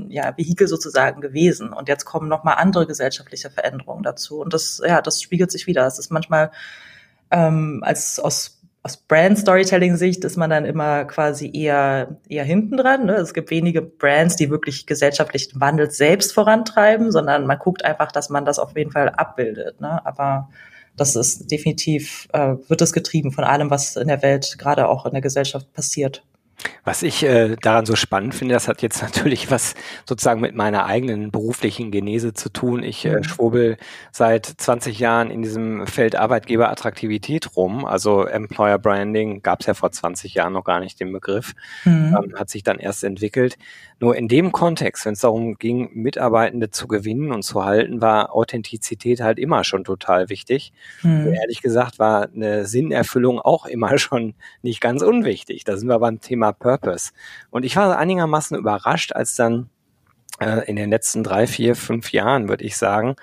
ja, 0.08 0.36
Vehikel 0.36 0.68
sozusagen 0.68 1.20
gewesen. 1.20 1.72
Und 1.72 1.88
jetzt 1.88 2.04
kommen 2.04 2.28
nochmal 2.28 2.56
andere 2.58 2.86
gesellschaftliche 2.86 3.50
Veränderungen 3.50 4.02
dazu. 4.02 4.40
Und 4.40 4.52
das, 4.52 4.82
ja, 4.84 5.00
das 5.00 5.22
spiegelt 5.22 5.50
sich 5.50 5.66
wieder. 5.66 5.86
Es 5.86 5.98
ist 5.98 6.10
manchmal 6.10 6.50
ähm, 7.30 7.80
als 7.84 8.18
aus 8.18 8.60
aus 8.84 8.98
Brand 8.98 9.38
Storytelling 9.38 9.96
Sicht 9.96 10.24
ist 10.24 10.36
man 10.36 10.50
dann 10.50 10.66
immer 10.66 11.06
quasi 11.06 11.50
eher 11.50 12.18
eher 12.28 12.44
hinten 12.44 12.76
dran. 12.76 13.06
Ne? 13.06 13.14
Es 13.14 13.32
gibt 13.32 13.50
wenige 13.50 13.80
Brands, 13.80 14.36
die 14.36 14.50
wirklich 14.50 14.84
gesellschaftlichen 14.84 15.58
Wandel 15.58 15.90
selbst 15.90 16.34
vorantreiben, 16.34 17.10
sondern 17.10 17.46
man 17.46 17.58
guckt 17.58 17.82
einfach, 17.82 18.12
dass 18.12 18.28
man 18.28 18.44
das 18.44 18.58
auf 18.58 18.76
jeden 18.76 18.92
Fall 18.92 19.08
abbildet. 19.08 19.80
Ne? 19.80 20.04
Aber 20.04 20.50
das 20.96 21.16
ist 21.16 21.50
definitiv 21.50 22.28
äh, 22.34 22.56
wird 22.68 22.82
es 22.82 22.92
getrieben 22.92 23.32
von 23.32 23.44
allem, 23.44 23.70
was 23.70 23.96
in 23.96 24.08
der 24.08 24.20
Welt 24.20 24.56
gerade 24.58 24.86
auch 24.86 25.06
in 25.06 25.12
der 25.12 25.22
Gesellschaft 25.22 25.72
passiert. 25.72 26.22
Was 26.84 27.02
ich 27.02 27.22
äh, 27.22 27.56
daran 27.56 27.86
so 27.86 27.96
spannend 27.96 28.34
finde, 28.34 28.54
das 28.54 28.68
hat 28.68 28.82
jetzt 28.82 29.02
natürlich 29.02 29.50
was 29.50 29.74
sozusagen 30.08 30.40
mit 30.40 30.54
meiner 30.54 30.86
eigenen 30.86 31.30
beruflichen 31.30 31.90
Genese 31.90 32.34
zu 32.34 32.50
tun. 32.50 32.82
Ich 32.82 33.04
äh, 33.04 33.16
mhm. 33.16 33.24
schwurbel 33.24 33.76
seit 34.12 34.46
20 34.46 34.98
Jahren 34.98 35.30
in 35.30 35.42
diesem 35.42 35.86
Feld 35.86 36.16
Arbeitgeberattraktivität 36.16 37.56
rum. 37.56 37.84
Also 37.84 38.24
Employer 38.24 38.78
Branding 38.78 39.42
gab 39.42 39.60
es 39.60 39.66
ja 39.66 39.74
vor 39.74 39.92
20 39.92 40.34
Jahren 40.34 40.52
noch 40.52 40.64
gar 40.64 40.80
nicht 40.80 41.00
den 41.00 41.12
Begriff, 41.12 41.54
mhm. 41.84 42.16
ähm, 42.16 42.34
hat 42.38 42.50
sich 42.50 42.62
dann 42.62 42.78
erst 42.78 43.04
entwickelt. 43.04 43.56
Nur 44.04 44.16
in 44.16 44.28
dem 44.28 44.52
Kontext, 44.52 45.06
wenn 45.06 45.14
es 45.14 45.20
darum 45.20 45.54
ging, 45.54 45.88
Mitarbeitende 45.94 46.70
zu 46.70 46.88
gewinnen 46.88 47.32
und 47.32 47.42
zu 47.42 47.64
halten, 47.64 48.02
war 48.02 48.34
Authentizität 48.34 49.22
halt 49.22 49.38
immer 49.38 49.64
schon 49.64 49.82
total 49.82 50.28
wichtig. 50.28 50.74
Mhm. 51.02 51.32
ehrlich 51.32 51.62
gesagt 51.62 51.98
war 51.98 52.28
eine 52.28 52.66
Sinnerfüllung 52.66 53.40
auch 53.40 53.64
immer 53.74 53.96
schon 53.96 54.34
nicht 54.60 54.82
ganz 54.82 55.00
unwichtig. 55.00 55.64
Da 55.64 55.78
sind 55.78 55.88
wir 55.88 55.98
beim 56.00 56.20
Thema 56.20 56.52
Purpose. 56.52 57.12
Und 57.50 57.64
ich 57.64 57.76
war 57.76 57.96
einigermaßen 57.96 58.58
überrascht, 58.58 59.12
als 59.12 59.36
dann 59.36 59.70
in 60.40 60.76
den 60.76 60.90
letzten 60.90 61.22
drei, 61.22 61.46
vier, 61.46 61.76
fünf 61.76 62.12
Jahren, 62.12 62.48
würde 62.48 62.64
ich 62.64 62.76
sagen, 62.76 63.14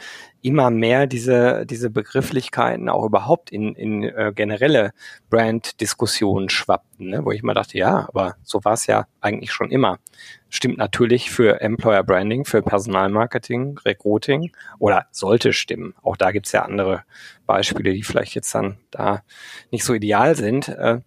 immer 0.42 0.70
mehr 0.72 1.08
diese, 1.08 1.66
diese 1.66 1.90
Begrifflichkeiten 1.90 2.90
auch 2.90 3.06
überhaupt 3.06 3.52
in, 3.52 3.76
in 3.76 4.04
äh, 4.04 4.32
generelle 4.34 4.92
Brand-Diskussionen 5.30 6.50
schwappten, 6.50 7.10
ne? 7.10 7.26
wo 7.26 7.32
ich 7.32 7.44
mal 7.44 7.54
dachte, 7.54 7.78
ja, 7.78 8.08
aber 8.08 8.36
so 8.44 8.64
war 8.64 8.74
es 8.74 8.88
ja 8.88 9.06
eigentlich 9.20 9.52
schon 9.52 9.70
immer. 9.70 10.00
Stimmt 10.50 10.78
natürlich 10.78 11.32
für 11.32 11.62
Employer 11.62 12.04
Branding, 12.04 12.46
für 12.46 12.62
Personalmarketing, 12.62 13.78
Recruiting 13.86 14.52
oder 14.80 15.06
sollte 15.12 15.54
stimmen. 15.54 15.94
Auch 16.02 16.18
da 16.18 16.32
gibt's 16.32 16.52
ja 16.52 16.64
andere 16.64 17.04
Beispiele, 17.46 17.94
die 17.94 18.04
vielleicht 18.04 18.34
jetzt 18.36 18.54
dann 18.56 18.78
da 18.90 19.22
nicht 19.70 19.84
so 19.84 19.94
ideal 19.94 20.36
sind. 20.36 20.70
Äh, 20.70 21.02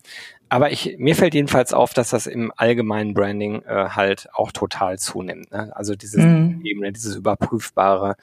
aber 0.48 0.70
ich, 0.70 0.96
mir 0.98 1.16
fällt 1.16 1.34
jedenfalls 1.34 1.72
auf, 1.72 1.94
dass 1.94 2.10
das 2.10 2.26
im 2.26 2.52
allgemeinen 2.56 3.14
Branding 3.14 3.62
äh, 3.62 3.90
halt 3.90 4.28
auch 4.34 4.52
total 4.52 4.98
zunimmt. 4.98 5.50
Ne? 5.50 5.74
Also 5.74 5.94
dieses 5.94 6.24
mhm. 6.24 6.60
Ebene, 6.64 6.92
dieses 6.92 7.16
überprüfbare, 7.16 8.16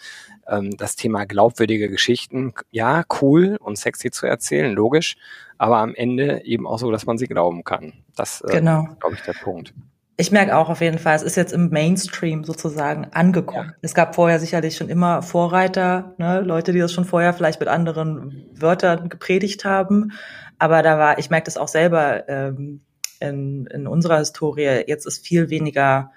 ähm, 0.48 0.76
das 0.78 0.96
Thema 0.96 1.26
glaubwürdige 1.26 1.90
Geschichten, 1.90 2.54
ja, 2.72 3.04
cool 3.22 3.58
und 3.60 3.78
sexy 3.78 4.12
zu 4.12 4.28
erzählen, 4.28 4.74
logisch, 4.74 5.16
aber 5.58 5.78
am 5.78 5.96
Ende 5.96 6.44
eben 6.46 6.68
auch 6.68 6.80
so, 6.80 6.92
dass 6.92 7.06
man 7.06 7.18
sie 7.18 7.28
glauben 7.28 7.64
kann. 7.64 7.94
Das 8.16 8.42
äh, 8.42 8.52
genau. 8.52 8.88
ist, 8.92 9.00
glaube 9.00 9.16
ich, 9.16 9.22
der 9.22 9.34
Punkt. 9.34 9.74
Ich 10.22 10.32
merke 10.32 10.56
auch 10.56 10.70
auf 10.70 10.82
jeden 10.82 11.00
Fall, 11.00 11.16
es 11.16 11.24
ist 11.24 11.36
jetzt 11.36 11.52
im 11.52 11.72
Mainstream 11.72 12.44
sozusagen 12.44 13.08
angekommen. 13.12 13.70
Ja. 13.70 13.76
Es 13.82 13.96
gab 13.96 14.14
vorher 14.14 14.40
sicherlich 14.40 14.78
schon 14.78 14.88
immer 14.88 15.24
Vorreiter, 15.24 16.14
ne, 16.20 16.42
Leute, 16.42 16.74
die 16.74 16.80
das 16.80 16.94
schon 16.94 17.06
vorher 17.06 17.34
vielleicht 17.34 17.60
mit 17.60 17.68
anderen 17.68 18.46
Wörtern 18.54 19.10
gepredigt 19.10 19.66
haben. 19.66 20.12
Aber 20.60 20.84
da 20.84 21.00
war, 21.00 21.18
ich 21.18 21.32
merke 21.32 21.46
das 21.46 21.58
auch 21.58 21.68
selber 21.68 22.30
ähm, 22.30 22.82
in, 23.20 23.66
in 23.66 23.88
unserer 23.88 24.20
Historie, 24.20 24.84
jetzt 24.86 25.08
ist 25.08 25.26
viel 25.26 25.50
weniger 25.50 26.12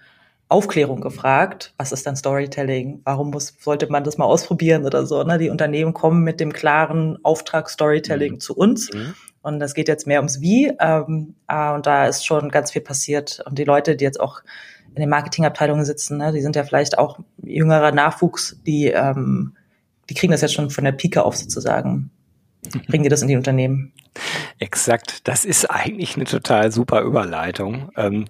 Aufklärung 0.49 1.01
gefragt. 1.01 1.73
Was 1.79 1.91
ist 1.91 2.07
dann 2.07 2.15
Storytelling? 2.15 3.01
Warum 3.05 3.31
muss, 3.31 3.55
sollte 3.59 3.87
man 3.91 4.05
das 4.05 4.19
mal 4.19 4.27
ausprobieren 4.27 4.85
oder 4.85 5.07
so? 5.07 5.23
Ne? 5.23 5.39
Die 5.39 5.49
Unternehmen 5.49 5.95
kommen 5.95 6.23
mit 6.23 6.41
dem 6.41 6.53
klaren 6.53 7.19
Auftrag 7.25 7.71
Storytelling 7.71 8.35
mhm. 8.35 8.41
zu 8.41 8.55
uns. 8.55 8.93
Mhm. 8.93 9.15
Und 9.45 9.61
das 9.61 9.75
geht 9.75 9.89
jetzt 9.89 10.07
mehr 10.07 10.21
ums 10.21 10.41
Wie. 10.41 10.73
Ähm, 10.81 11.35
äh, 11.49 11.71
und 11.73 11.87
da 11.87 12.07
ist 12.07 12.25
schon 12.25 12.49
ganz 12.49 12.73
viel 12.73 12.81
passiert. 12.81 13.43
Und 13.45 13.59
die 13.59 13.65
Leute, 13.65 13.95
die 13.95 14.03
jetzt 14.03 14.19
auch 14.19 14.41
in 14.95 15.01
den 15.01 15.11
Marketingabteilungen 15.11 15.85
sitzen, 15.85 16.17
ne, 16.17 16.33
die 16.33 16.41
sind 16.41 16.57
ja 16.57 16.65
vielleicht 16.65 16.97
auch 16.97 17.19
jüngerer 17.43 17.93
Nachwuchs, 17.93 18.59
die, 18.67 18.87
ähm, 18.87 19.55
die 20.09 20.15
kriegen 20.15 20.31
das 20.31 20.41
jetzt 20.41 20.55
schon 20.55 20.71
von 20.71 20.85
der 20.85 20.93
Pike 20.93 21.23
auf 21.23 21.37
sozusagen. 21.37 22.11
Bringen 22.89 23.03
die 23.03 23.11
das 23.11 23.21
in 23.21 23.29
die 23.29 23.37
Unternehmen? 23.37 23.93
Exakt. 24.61 25.29
Das 25.29 25.45
ist 25.45 25.71
eigentlich 25.71 26.17
eine 26.17 26.25
total 26.25 26.73
super 26.73 27.03
Überleitung. 27.03 27.91
Ähm, 27.99 28.25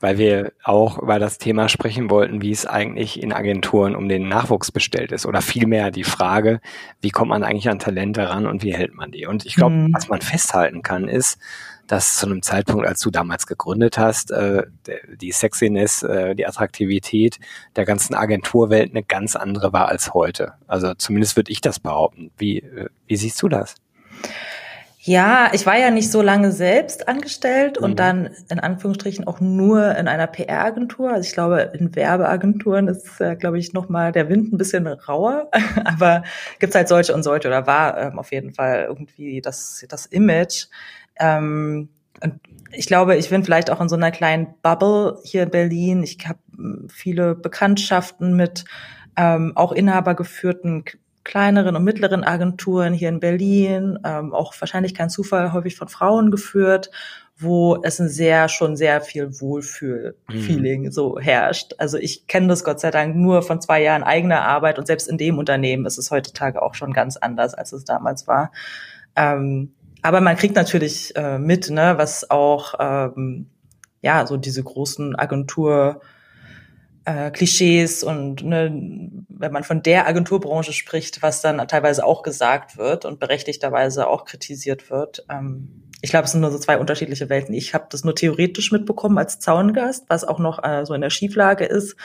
weil 0.00 0.18
wir 0.18 0.52
auch 0.62 0.98
über 0.98 1.18
das 1.18 1.38
Thema 1.38 1.68
sprechen 1.68 2.10
wollten, 2.10 2.42
wie 2.42 2.50
es 2.50 2.66
eigentlich 2.66 3.22
in 3.22 3.32
Agenturen 3.32 3.96
um 3.96 4.08
den 4.08 4.28
Nachwuchs 4.28 4.70
bestellt 4.70 5.12
ist 5.12 5.24
oder 5.26 5.40
vielmehr 5.40 5.90
die 5.90 6.04
Frage, 6.04 6.60
wie 7.00 7.10
kommt 7.10 7.30
man 7.30 7.42
eigentlich 7.42 7.68
an 7.68 7.78
Talente 7.78 8.28
ran 8.28 8.46
und 8.46 8.62
wie 8.62 8.74
hält 8.74 8.94
man 8.94 9.10
die? 9.10 9.26
Und 9.26 9.46
ich 9.46 9.56
glaube, 9.56 9.74
mhm. 9.74 9.94
was 9.94 10.08
man 10.08 10.20
festhalten 10.20 10.82
kann, 10.82 11.08
ist, 11.08 11.38
dass 11.86 12.16
zu 12.16 12.26
einem 12.26 12.42
Zeitpunkt, 12.42 12.86
als 12.86 13.00
du 13.00 13.10
damals 13.10 13.46
gegründet 13.46 13.96
hast, 13.96 14.30
äh, 14.32 14.64
die 15.20 15.32
Sexiness, 15.32 16.02
äh, 16.02 16.34
die 16.34 16.46
Attraktivität 16.46 17.38
der 17.76 17.84
ganzen 17.84 18.14
Agenturwelt 18.14 18.90
eine 18.90 19.02
ganz 19.02 19.36
andere 19.36 19.72
war 19.72 19.88
als 19.88 20.12
heute. 20.12 20.54
Also 20.66 20.94
zumindest 20.94 21.36
würde 21.36 21.52
ich 21.52 21.60
das 21.60 21.78
behaupten. 21.78 22.32
Wie, 22.36 22.58
äh, 22.58 22.88
wie 23.06 23.16
siehst 23.16 23.40
du 23.40 23.48
das? 23.48 23.76
Ja, 25.06 25.50
ich 25.52 25.64
war 25.66 25.78
ja 25.78 25.92
nicht 25.92 26.10
so 26.10 26.20
lange 26.20 26.50
selbst 26.50 27.06
angestellt 27.06 27.78
und 27.78 27.92
mhm. 27.92 27.96
dann 27.96 28.30
in 28.50 28.58
Anführungsstrichen 28.58 29.24
auch 29.24 29.38
nur 29.38 29.94
in 29.96 30.08
einer 30.08 30.26
PR-Agentur. 30.26 31.12
Also 31.12 31.28
ich 31.28 31.32
glaube, 31.32 31.70
in 31.78 31.94
Werbeagenturen 31.94 32.88
ist, 32.88 33.20
äh, 33.20 33.36
glaube 33.36 33.60
ich, 33.60 33.72
nochmal 33.72 34.10
der 34.10 34.28
Wind 34.28 34.52
ein 34.52 34.58
bisschen 34.58 34.88
rauer. 34.88 35.48
Aber 35.84 36.24
gibt's 36.58 36.74
halt 36.74 36.88
solche 36.88 37.14
und 37.14 37.22
solche 37.22 37.46
oder 37.46 37.68
war 37.68 37.96
ähm, 37.98 38.18
auf 38.18 38.32
jeden 38.32 38.52
Fall 38.52 38.86
irgendwie 38.88 39.40
das, 39.40 39.86
das 39.88 40.06
Image. 40.06 40.66
Ähm, 41.20 41.88
und 42.20 42.40
ich 42.72 42.88
glaube, 42.88 43.14
ich 43.14 43.30
bin 43.30 43.44
vielleicht 43.44 43.70
auch 43.70 43.80
in 43.80 43.88
so 43.88 43.94
einer 43.94 44.10
kleinen 44.10 44.56
Bubble 44.60 45.20
hier 45.22 45.44
in 45.44 45.50
Berlin. 45.50 46.02
Ich 46.02 46.18
habe 46.26 46.40
hm, 46.56 46.88
viele 46.90 47.36
Bekanntschaften 47.36 48.34
mit 48.34 48.64
ähm, 49.16 49.52
auch 49.54 49.70
inhabergeführten 49.70 50.84
kleineren 51.26 51.74
und 51.74 51.82
mittleren 51.82 52.22
Agenturen 52.22 52.94
hier 52.94 53.08
in 53.08 53.18
Berlin, 53.18 53.98
ähm, 54.04 54.32
auch 54.32 54.54
wahrscheinlich 54.60 54.94
kein 54.94 55.10
Zufall, 55.10 55.52
häufig 55.52 55.76
von 55.76 55.88
Frauen 55.88 56.30
geführt, 56.30 56.90
wo 57.36 57.82
es 57.82 58.00
ein 58.00 58.08
sehr, 58.08 58.48
schon 58.48 58.76
sehr 58.76 59.00
viel 59.00 59.40
Wohlfühl-Feeling 59.40 60.84
mhm. 60.84 60.90
so 60.92 61.18
herrscht. 61.18 61.74
Also 61.78 61.98
ich 61.98 62.28
kenne 62.28 62.46
das 62.46 62.62
Gott 62.62 62.78
sei 62.78 62.92
Dank 62.92 63.16
nur 63.16 63.42
von 63.42 63.60
zwei 63.60 63.82
Jahren 63.82 64.04
eigener 64.04 64.42
Arbeit 64.42 64.78
und 64.78 64.86
selbst 64.86 65.08
in 65.08 65.18
dem 65.18 65.36
Unternehmen 65.38 65.84
ist 65.84 65.98
es 65.98 66.12
heutzutage 66.12 66.62
auch 66.62 66.74
schon 66.74 66.92
ganz 66.92 67.16
anders, 67.16 67.54
als 67.54 67.72
es 67.72 67.84
damals 67.84 68.28
war. 68.28 68.52
Ähm, 69.16 69.74
aber 70.02 70.20
man 70.20 70.36
kriegt 70.36 70.54
natürlich 70.54 71.14
äh, 71.16 71.40
mit, 71.40 71.70
ne, 71.70 71.94
was 71.96 72.30
auch 72.30 72.74
ähm, 72.78 73.50
ja 74.00 74.24
so 74.28 74.36
diese 74.36 74.62
großen 74.62 75.16
Agentur 75.16 76.00
äh, 77.06 77.30
Klischees 77.30 78.02
und 78.02 78.44
ne, 78.44 78.70
wenn 79.28 79.52
man 79.52 79.64
von 79.64 79.82
der 79.82 80.06
Agenturbranche 80.06 80.72
spricht, 80.72 81.22
was 81.22 81.40
dann 81.40 81.66
teilweise 81.68 82.04
auch 82.04 82.22
gesagt 82.22 82.76
wird 82.76 83.04
und 83.04 83.20
berechtigterweise 83.20 84.08
auch 84.08 84.24
kritisiert 84.24 84.90
wird. 84.90 85.24
Ähm, 85.30 85.84
ich 86.02 86.10
glaube, 86.10 86.26
es 86.26 86.32
sind 86.32 86.40
nur 86.40 86.50
so 86.50 86.58
zwei 86.58 86.78
unterschiedliche 86.78 87.28
Welten. 87.28 87.54
Ich 87.54 87.74
habe 87.74 87.86
das 87.90 88.04
nur 88.04 88.14
theoretisch 88.14 88.72
mitbekommen 88.72 89.18
als 89.18 89.38
Zaungast, 89.38 90.04
was 90.08 90.24
auch 90.24 90.38
noch 90.38 90.62
äh, 90.62 90.84
so 90.84 90.94
in 90.94 91.00
der 91.00 91.10
Schieflage 91.10 91.64
ist. 91.64 91.96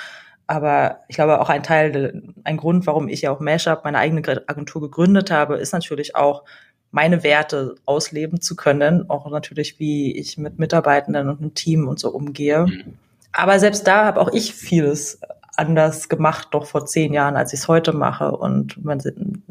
Aber 0.47 0.99
ich 1.07 1.15
glaube, 1.15 1.41
auch 1.41 1.49
ein 1.49 1.63
Teil, 1.63 2.33
ein 2.43 2.57
Grund, 2.57 2.85
warum 2.85 3.07
ich 3.07 3.21
ja 3.21 3.31
auch 3.31 3.39
Mashup, 3.39 3.83
meine 3.83 3.97
eigene 3.97 4.21
Agentur 4.47 4.81
gegründet 4.81 5.31
habe, 5.31 5.57
ist 5.57 5.73
natürlich 5.73 6.15
auch, 6.15 6.43
meine 6.91 7.23
Werte 7.23 7.75
ausleben 7.85 8.41
zu 8.41 8.57
können. 8.57 9.09
Auch 9.09 9.29
natürlich, 9.31 9.79
wie 9.79 10.15
ich 10.15 10.37
mit 10.37 10.59
Mitarbeitenden 10.59 11.29
und 11.29 11.39
einem 11.39 11.53
Team 11.53 11.87
und 11.87 11.99
so 11.99 12.09
umgehe. 12.09 12.65
Mhm. 12.65 12.97
Aber 13.33 13.59
selbst 13.59 13.87
da 13.87 14.05
habe 14.05 14.19
auch 14.19 14.31
ich 14.33 14.53
vieles 14.53 15.19
anders 15.57 16.09
gemacht, 16.09 16.49
doch 16.51 16.65
vor 16.65 16.85
zehn 16.85 17.13
Jahren, 17.13 17.35
als 17.35 17.53
ich 17.53 17.61
es 17.61 17.67
heute 17.67 17.93
mache. 17.93 18.31
Und 18.31 18.83
man 18.83 19.01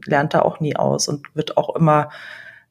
lernt 0.04 0.34
da 0.34 0.42
auch 0.42 0.60
nie 0.60 0.76
aus 0.76 1.08
und 1.08 1.34
wird 1.34 1.56
auch 1.56 1.76
immer 1.76 2.10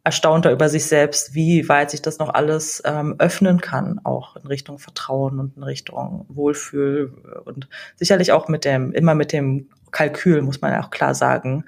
erstaunter 0.03 0.51
über 0.51 0.69
sich 0.69 0.85
selbst, 0.85 1.33
wie 1.33 1.67
weit 1.67 1.91
sich 1.91 2.01
das 2.01 2.19
noch 2.19 2.33
alles 2.33 2.81
ähm, 2.85 3.15
öffnen 3.19 3.59
kann, 3.59 3.99
auch 4.03 4.35
in 4.37 4.47
Richtung 4.47 4.79
Vertrauen 4.79 5.39
und 5.39 5.57
in 5.57 5.63
Richtung 5.63 6.25
Wohlfühl 6.29 7.13
und 7.45 7.67
sicherlich 7.95 8.31
auch 8.31 8.47
mit 8.47 8.65
dem, 8.65 8.93
immer 8.93 9.13
mit 9.13 9.33
dem 9.33 9.69
Kalkül, 9.91 10.41
muss 10.41 10.61
man 10.61 10.71
ja 10.71 10.83
auch 10.83 10.89
klar 10.89 11.13
sagen, 11.15 11.65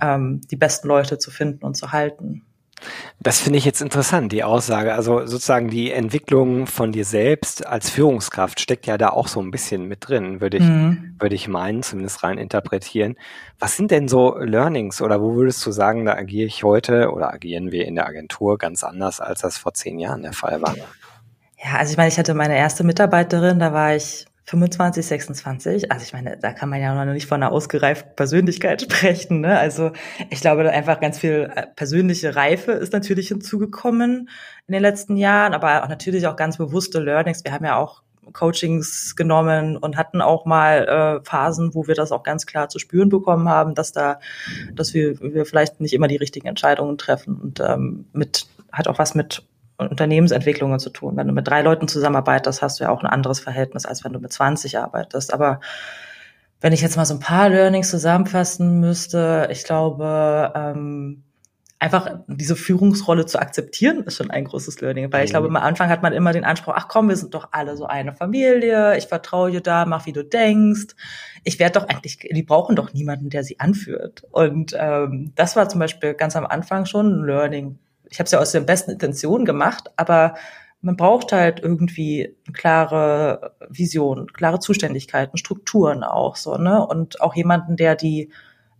ähm, 0.00 0.40
die 0.50 0.56
besten 0.56 0.88
Leute 0.88 1.18
zu 1.18 1.30
finden 1.30 1.64
und 1.64 1.76
zu 1.76 1.92
halten. 1.92 2.42
Das 3.20 3.38
finde 3.38 3.58
ich 3.58 3.64
jetzt 3.64 3.80
interessant, 3.80 4.32
die 4.32 4.42
Aussage. 4.42 4.94
Also 4.94 5.26
sozusagen 5.26 5.68
die 5.68 5.92
Entwicklung 5.92 6.66
von 6.66 6.90
dir 6.90 7.04
selbst 7.04 7.64
als 7.66 7.88
Führungskraft 7.88 8.58
steckt 8.58 8.86
ja 8.86 8.98
da 8.98 9.10
auch 9.10 9.28
so 9.28 9.40
ein 9.40 9.52
bisschen 9.52 9.86
mit 9.86 10.08
drin, 10.08 10.40
würde 10.40 10.56
ich, 10.56 10.64
mhm. 10.64 11.14
würde 11.18 11.34
ich 11.36 11.46
meinen, 11.46 11.84
zumindest 11.84 12.24
rein 12.24 12.38
interpretieren. 12.38 13.16
Was 13.60 13.76
sind 13.76 13.92
denn 13.92 14.08
so 14.08 14.36
Learnings 14.38 15.00
oder 15.00 15.20
wo 15.20 15.34
würdest 15.36 15.64
du 15.64 15.70
sagen, 15.70 16.04
da 16.04 16.14
agiere 16.14 16.46
ich 16.46 16.64
heute 16.64 17.12
oder 17.12 17.32
agieren 17.32 17.70
wir 17.70 17.86
in 17.86 17.94
der 17.94 18.06
Agentur 18.06 18.58
ganz 18.58 18.82
anders, 18.82 19.20
als 19.20 19.40
das 19.40 19.56
vor 19.56 19.72
zehn 19.74 20.00
Jahren 20.00 20.22
der 20.22 20.32
Fall 20.32 20.60
war? 20.60 20.74
Ja, 21.62 21.76
also 21.78 21.92
ich 21.92 21.96
meine, 21.96 22.08
ich 22.08 22.18
hatte 22.18 22.34
meine 22.34 22.56
erste 22.56 22.82
Mitarbeiterin, 22.82 23.60
da 23.60 23.72
war 23.72 23.94
ich 23.94 24.26
25, 24.44 25.06
26. 25.06 25.92
Also 25.92 26.04
ich 26.04 26.12
meine, 26.12 26.36
da 26.36 26.52
kann 26.52 26.68
man 26.68 26.80
ja 26.80 26.94
noch 26.94 27.12
nicht 27.12 27.26
von 27.26 27.42
einer 27.42 27.52
ausgereiften 27.52 28.16
Persönlichkeit 28.16 28.82
sprechen. 28.82 29.40
Ne? 29.40 29.58
Also 29.58 29.92
ich 30.30 30.40
glaube, 30.40 30.68
einfach 30.70 31.00
ganz 31.00 31.18
viel 31.18 31.50
äh, 31.54 31.66
persönliche 31.68 32.34
Reife 32.34 32.72
ist 32.72 32.92
natürlich 32.92 33.28
hinzugekommen 33.28 34.28
in 34.66 34.72
den 34.72 34.82
letzten 34.82 35.16
Jahren, 35.16 35.54
aber 35.54 35.84
auch 35.84 35.88
natürlich 35.88 36.26
auch 36.26 36.36
ganz 36.36 36.58
bewusste 36.58 36.98
Learnings. 36.98 37.44
Wir 37.44 37.52
haben 37.52 37.64
ja 37.64 37.76
auch 37.76 38.02
Coachings 38.32 39.16
genommen 39.16 39.76
und 39.76 39.96
hatten 39.96 40.20
auch 40.20 40.44
mal 40.44 41.20
äh, 41.22 41.24
Phasen, 41.24 41.74
wo 41.74 41.86
wir 41.86 41.94
das 41.94 42.12
auch 42.12 42.22
ganz 42.22 42.46
klar 42.46 42.68
zu 42.68 42.78
spüren 42.78 43.08
bekommen 43.08 43.48
haben, 43.48 43.74
dass 43.74 43.92
da, 43.92 44.20
dass 44.74 44.94
wir, 44.94 45.20
wir 45.20 45.44
vielleicht 45.44 45.80
nicht 45.80 45.92
immer 45.92 46.08
die 46.08 46.16
richtigen 46.16 46.46
Entscheidungen 46.46 46.98
treffen 46.98 47.36
und 47.36 47.60
ähm, 47.60 48.06
mit 48.12 48.46
hat 48.72 48.88
auch 48.88 48.98
was 48.98 49.14
mit 49.14 49.44
Unternehmensentwicklungen 49.88 50.78
zu 50.78 50.90
tun. 50.90 51.16
Wenn 51.16 51.28
du 51.28 51.32
mit 51.32 51.48
drei 51.48 51.62
Leuten 51.62 51.88
zusammenarbeitest, 51.88 52.62
hast 52.62 52.80
du 52.80 52.84
ja 52.84 52.90
auch 52.90 53.02
ein 53.02 53.06
anderes 53.06 53.40
Verhältnis, 53.40 53.86
als 53.86 54.04
wenn 54.04 54.12
du 54.12 54.20
mit 54.20 54.32
20 54.32 54.78
arbeitest. 54.78 55.32
Aber 55.32 55.60
wenn 56.60 56.72
ich 56.72 56.80
jetzt 56.80 56.96
mal 56.96 57.04
so 57.04 57.14
ein 57.14 57.20
paar 57.20 57.48
Learnings 57.48 57.90
zusammenfassen 57.90 58.80
müsste, 58.80 59.48
ich 59.50 59.64
glaube, 59.64 60.52
ähm, 60.54 61.24
einfach 61.82 62.20
diese 62.28 62.54
Führungsrolle 62.54 63.26
zu 63.26 63.40
akzeptieren, 63.40 64.04
ist 64.04 64.16
schon 64.16 64.30
ein 64.30 64.44
großes 64.44 64.80
Learning. 64.80 65.12
Weil 65.12 65.24
ich 65.24 65.32
glaube, 65.32 65.48
am 65.48 65.56
Anfang 65.56 65.88
hat 65.88 66.00
man 66.00 66.12
immer 66.12 66.32
den 66.32 66.44
Anspruch, 66.44 66.74
ach 66.76 66.86
komm, 66.86 67.08
wir 67.08 67.16
sind 67.16 67.34
doch 67.34 67.48
alle 67.50 67.76
so 67.76 67.86
eine 67.86 68.12
Familie, 68.12 68.96
ich 68.96 69.08
vertraue 69.08 69.50
dir 69.50 69.60
da, 69.60 69.84
mach 69.84 70.06
wie 70.06 70.12
du 70.12 70.24
denkst. 70.24 70.94
Ich 71.42 71.58
werde 71.58 71.80
doch 71.80 71.88
eigentlich, 71.88 72.18
die 72.18 72.42
brauchen 72.44 72.76
doch 72.76 72.92
niemanden, 72.92 73.30
der 73.30 73.42
sie 73.42 73.58
anführt. 73.58 74.22
Und 74.30 74.76
ähm, 74.78 75.32
das 75.34 75.56
war 75.56 75.68
zum 75.68 75.80
Beispiel 75.80 76.14
ganz 76.14 76.36
am 76.36 76.46
Anfang 76.46 76.86
schon 76.86 77.22
ein 77.22 77.26
Learning, 77.26 77.80
ich 78.12 78.18
habe 78.18 78.26
es 78.26 78.32
ja 78.32 78.38
aus 78.38 78.52
der 78.52 78.60
besten 78.60 78.90
Intention 78.90 79.46
gemacht, 79.46 79.90
aber 79.96 80.34
man 80.82 80.96
braucht 80.96 81.32
halt 81.32 81.60
irgendwie 81.60 82.36
klare 82.52 83.54
Vision, 83.70 84.26
klare 84.32 84.58
Zuständigkeiten, 84.58 85.38
Strukturen 85.38 86.04
auch 86.04 86.36
so, 86.36 86.56
ne? 86.58 86.86
Und 86.86 87.20
auch 87.22 87.34
jemanden, 87.34 87.76
der 87.76 87.96
die 87.96 88.30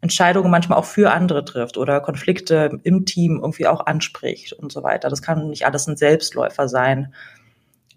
Entscheidungen 0.02 0.50
manchmal 0.50 0.78
auch 0.78 0.84
für 0.84 1.12
andere 1.12 1.44
trifft 1.44 1.78
oder 1.78 2.00
Konflikte 2.00 2.78
im 2.82 3.06
Team 3.06 3.38
irgendwie 3.40 3.68
auch 3.68 3.86
anspricht 3.86 4.52
und 4.52 4.70
so 4.70 4.82
weiter. 4.82 5.08
Das 5.08 5.22
kann 5.22 5.48
nicht 5.48 5.64
alles 5.64 5.86
ein 5.86 5.96
Selbstläufer 5.96 6.68
sein. 6.68 7.14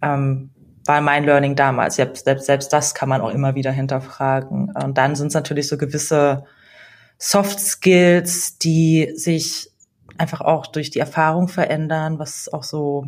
Ähm, 0.02 0.52
war 0.86 1.02
mein 1.02 1.26
Learning 1.26 1.56
damals. 1.56 1.96
Selbst, 1.96 2.26
selbst, 2.26 2.46
selbst 2.46 2.72
das 2.72 2.94
kann 2.94 3.10
man 3.10 3.22
auch 3.22 3.32
immer 3.32 3.56
wieder 3.56 3.72
hinterfragen. 3.72 4.72
Und 4.72 4.98
dann 4.98 5.16
sind 5.16 5.28
es 5.28 5.34
natürlich 5.34 5.68
so 5.68 5.78
gewisse 5.78 6.46
Soft 7.18 7.60
Skills, 7.60 8.60
die 8.60 9.12
sich 9.16 9.72
einfach 10.18 10.42
auch 10.42 10.68
durch 10.68 10.90
die 10.90 11.00
Erfahrung 11.00 11.48
verändern, 11.48 12.20
was 12.20 12.52
auch 12.52 12.64
so 12.64 13.06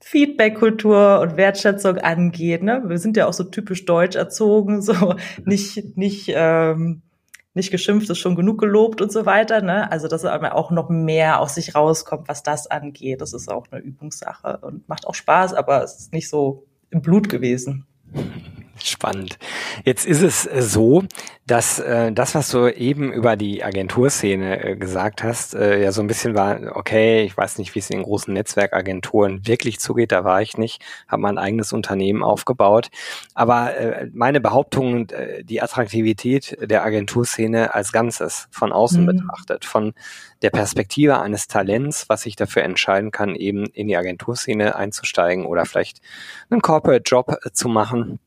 Feedback-Kultur 0.00 1.20
und 1.20 1.36
Wertschätzung 1.36 1.98
angeht. 1.98 2.62
Ne? 2.62 2.82
Wir 2.86 2.98
sind 2.98 3.16
ja 3.16 3.26
auch 3.26 3.32
so 3.32 3.44
typisch 3.44 3.84
deutsch 3.84 4.16
erzogen, 4.16 4.82
so 4.82 5.14
nicht, 5.44 5.96
nicht, 5.96 6.32
ähm, 6.34 7.02
nicht 7.54 7.70
geschimpft 7.70 8.10
ist 8.10 8.18
schon 8.18 8.34
genug 8.34 8.58
gelobt 8.58 9.00
und 9.00 9.12
so 9.12 9.26
weiter. 9.26 9.62
Ne? 9.62 9.90
Also 9.90 10.08
dass 10.08 10.24
aber 10.24 10.54
auch 10.54 10.70
noch 10.70 10.88
mehr 10.88 11.40
aus 11.40 11.54
sich 11.54 11.74
rauskommt, 11.74 12.28
was 12.28 12.42
das 12.42 12.66
angeht. 12.66 13.20
Das 13.20 13.32
ist 13.32 13.50
auch 13.50 13.66
eine 13.70 13.80
Übungssache 13.80 14.58
und 14.58 14.88
macht 14.88 15.06
auch 15.06 15.14
Spaß, 15.14 15.54
aber 15.54 15.82
es 15.82 15.98
ist 15.98 16.12
nicht 16.12 16.28
so 16.28 16.66
im 16.90 17.00
Blut 17.00 17.28
gewesen. 17.28 17.86
Spannend. 18.82 19.38
Jetzt 19.84 20.06
ist 20.06 20.22
es 20.22 20.46
äh, 20.46 20.62
so, 20.62 21.04
dass 21.46 21.78
äh, 21.78 22.12
das, 22.12 22.34
was 22.34 22.50
du 22.50 22.68
eben 22.68 23.12
über 23.12 23.36
die 23.36 23.62
Agenturszene 23.62 24.64
äh, 24.64 24.76
gesagt 24.76 25.22
hast, 25.22 25.54
äh, 25.54 25.82
ja 25.82 25.92
so 25.92 26.00
ein 26.00 26.06
bisschen 26.06 26.34
war, 26.34 26.76
okay, 26.76 27.22
ich 27.22 27.36
weiß 27.36 27.58
nicht, 27.58 27.74
wie 27.74 27.80
es 27.80 27.90
in 27.90 28.02
großen 28.02 28.32
Netzwerkagenturen 28.32 29.46
wirklich 29.46 29.78
zugeht, 29.78 30.12
da 30.12 30.24
war 30.24 30.40
ich 30.40 30.56
nicht, 30.56 30.82
habe 31.08 31.22
mein 31.22 31.38
eigenes 31.38 31.72
Unternehmen 31.72 32.22
aufgebaut. 32.22 32.88
Aber 33.34 33.76
äh, 33.76 34.08
meine 34.12 34.40
Behauptung, 34.40 35.10
äh, 35.10 35.44
die 35.44 35.60
Attraktivität 35.60 36.56
der 36.60 36.84
Agenturszene 36.84 37.74
als 37.74 37.92
Ganzes 37.92 38.48
von 38.50 38.72
außen 38.72 39.02
mhm. 39.02 39.06
betrachtet, 39.06 39.64
von 39.64 39.94
der 40.42 40.50
Perspektive 40.50 41.20
eines 41.20 41.46
Talents, 41.46 42.08
was 42.08 42.22
sich 42.22 42.36
dafür 42.36 42.62
entscheiden 42.62 43.10
kann, 43.10 43.34
eben 43.34 43.66
in 43.66 43.86
die 43.88 43.96
Agenturszene 43.96 44.76
einzusteigen 44.76 45.44
oder 45.46 45.66
vielleicht 45.66 46.00
einen 46.50 46.62
Corporate 46.62 47.02
Job 47.04 47.36
äh, 47.44 47.50
zu 47.52 47.68
machen 47.68 48.18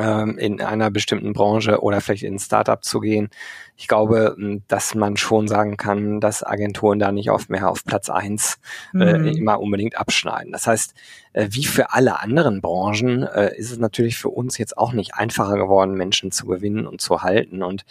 in 0.00 0.60
einer 0.60 0.92
bestimmten 0.92 1.32
Branche 1.32 1.80
oder 1.80 2.00
vielleicht 2.00 2.22
in 2.22 2.34
ein 2.34 2.38
Startup 2.38 2.84
zu 2.84 3.00
gehen. 3.00 3.30
Ich 3.76 3.88
glaube, 3.88 4.36
dass 4.68 4.94
man 4.94 5.16
schon 5.16 5.48
sagen 5.48 5.76
kann, 5.76 6.20
dass 6.20 6.44
Agenturen 6.44 7.00
da 7.00 7.10
nicht 7.10 7.30
oft 7.30 7.50
mehr 7.50 7.68
auf 7.68 7.84
Platz 7.84 8.08
eins 8.08 8.58
äh, 8.94 9.18
mhm. 9.18 9.26
immer 9.26 9.60
unbedingt 9.60 9.98
abschneiden. 9.98 10.52
Das 10.52 10.68
heißt, 10.68 10.94
äh, 11.32 11.48
wie 11.50 11.64
für 11.64 11.92
alle 11.92 12.20
anderen 12.20 12.60
Branchen 12.60 13.24
äh, 13.24 13.56
ist 13.56 13.72
es 13.72 13.78
natürlich 13.78 14.16
für 14.16 14.28
uns 14.28 14.56
jetzt 14.58 14.78
auch 14.78 14.92
nicht 14.92 15.14
einfacher 15.14 15.56
geworden, 15.56 15.94
Menschen 15.94 16.30
zu 16.30 16.46
gewinnen 16.46 16.86
und 16.86 17.00
zu 17.00 17.22
halten. 17.22 17.62
Und 17.62 17.84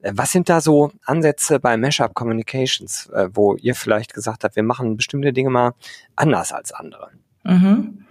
äh, 0.00 0.12
was 0.14 0.32
sind 0.32 0.48
da 0.48 0.60
so 0.60 0.90
Ansätze 1.04 1.60
bei 1.60 1.76
Mashup 1.76 2.14
Communications, 2.14 3.06
äh, 3.10 3.28
wo 3.32 3.54
ihr 3.54 3.74
vielleicht 3.74 4.14
gesagt 4.14 4.44
habt, 4.44 4.56
wir 4.56 4.62
machen 4.62 4.96
bestimmte 4.96 5.32
Dinge 5.32 5.50
mal 5.50 5.74
anders 6.16 6.52
als 6.52 6.72
andere? 6.72 7.10
Mhm. 7.44 8.04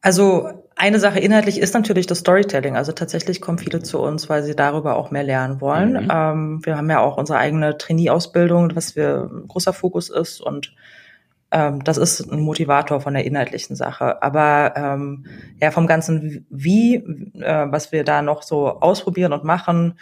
Also 0.00 0.67
eine 0.78 1.00
Sache 1.00 1.18
inhaltlich 1.18 1.58
ist 1.60 1.74
natürlich 1.74 2.06
das 2.06 2.20
Storytelling. 2.20 2.76
Also 2.76 2.92
tatsächlich 2.92 3.40
kommen 3.40 3.58
viele 3.58 3.82
zu 3.82 4.00
uns, 4.00 4.28
weil 4.28 4.42
sie 4.42 4.54
darüber 4.54 4.96
auch 4.96 5.10
mehr 5.10 5.24
lernen 5.24 5.60
wollen. 5.60 6.04
Mhm. 6.04 6.10
Ähm, 6.10 6.60
wir 6.64 6.76
haben 6.76 6.88
ja 6.88 7.00
auch 7.00 7.16
unsere 7.16 7.38
eigene 7.38 7.76
Trainee-Ausbildung, 7.76 8.74
was 8.74 8.96
wir 8.96 9.28
ein 9.30 9.48
großer 9.48 9.72
Fokus 9.72 10.08
ist 10.08 10.40
und 10.40 10.72
ähm, 11.50 11.82
das 11.82 11.96
ist 11.96 12.20
ein 12.30 12.40
Motivator 12.40 13.00
von 13.00 13.14
der 13.14 13.24
inhaltlichen 13.24 13.74
Sache. 13.74 14.22
Aber 14.22 14.74
ähm, 14.76 15.26
ja, 15.60 15.70
vom 15.70 15.86
ganzen 15.86 16.46
Wie, 16.50 16.96
äh, 16.96 17.66
was 17.70 17.90
wir 17.90 18.04
da 18.04 18.22
noch 18.22 18.42
so 18.42 18.68
ausprobieren 18.80 19.32
und 19.32 19.44
machen, 19.44 19.98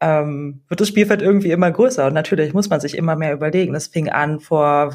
ähm, 0.00 0.60
wird 0.68 0.80
das 0.80 0.88
Spielfeld 0.88 1.22
irgendwie 1.22 1.50
immer 1.50 1.70
größer. 1.70 2.06
Und 2.06 2.14
natürlich 2.14 2.54
muss 2.54 2.70
man 2.70 2.80
sich 2.80 2.96
immer 2.96 3.16
mehr 3.16 3.32
überlegen. 3.32 3.72
Das 3.72 3.88
fing 3.88 4.08
an 4.08 4.40
vor 4.40 4.94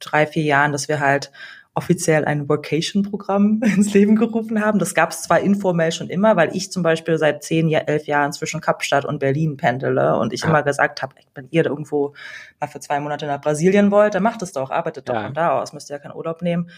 drei, 0.00 0.26
vier 0.26 0.44
Jahren, 0.44 0.72
dass 0.72 0.88
wir 0.88 1.00
halt 1.00 1.30
offiziell 1.78 2.24
ein 2.24 2.48
Workation-Programm 2.48 3.60
ins 3.76 3.94
Leben 3.94 4.16
gerufen 4.16 4.60
haben. 4.60 4.80
Das 4.80 4.94
gab 4.94 5.12
es 5.12 5.22
zwar 5.22 5.38
informell 5.38 5.92
schon 5.92 6.10
immer, 6.10 6.34
weil 6.34 6.54
ich 6.56 6.72
zum 6.72 6.82
Beispiel 6.82 7.18
seit 7.18 7.44
zehn, 7.44 7.70
elf 7.70 8.06
Jahren 8.06 8.32
zwischen 8.32 8.60
Kapstadt 8.60 9.04
und 9.04 9.20
Berlin 9.20 9.56
pendele 9.56 10.18
und 10.18 10.32
ich 10.32 10.42
ja. 10.42 10.48
immer 10.48 10.64
gesagt 10.64 11.02
habe, 11.02 11.14
wenn 11.36 11.46
ihr 11.50 11.64
irgendwo 11.64 12.14
mal 12.60 12.66
für 12.66 12.80
zwei 12.80 12.98
Monate 12.98 13.26
nach 13.26 13.40
Brasilien 13.40 13.92
wollt, 13.92 14.16
dann 14.16 14.24
macht 14.24 14.42
es 14.42 14.50
doch, 14.50 14.72
arbeitet 14.72 15.08
doch 15.08 15.14
ja. 15.14 15.22
von 15.22 15.34
da 15.34 15.60
aus, 15.60 15.72
müsst 15.72 15.88
ihr 15.88 15.96
ja 15.96 16.02
keinen 16.02 16.16
Urlaub 16.16 16.42
nehmen. 16.42 16.68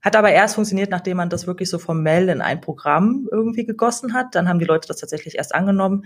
Hat 0.00 0.14
aber 0.14 0.30
erst 0.30 0.54
funktioniert, 0.54 0.90
nachdem 0.90 1.16
man 1.16 1.28
das 1.28 1.48
wirklich 1.48 1.68
so 1.68 1.80
formell 1.80 2.28
in 2.28 2.40
ein 2.40 2.60
Programm 2.60 3.26
irgendwie 3.32 3.66
gegossen 3.66 4.14
hat. 4.14 4.36
Dann 4.36 4.48
haben 4.48 4.60
die 4.60 4.64
Leute 4.64 4.86
das 4.86 4.98
tatsächlich 4.98 5.36
erst 5.36 5.52
angenommen. 5.52 6.04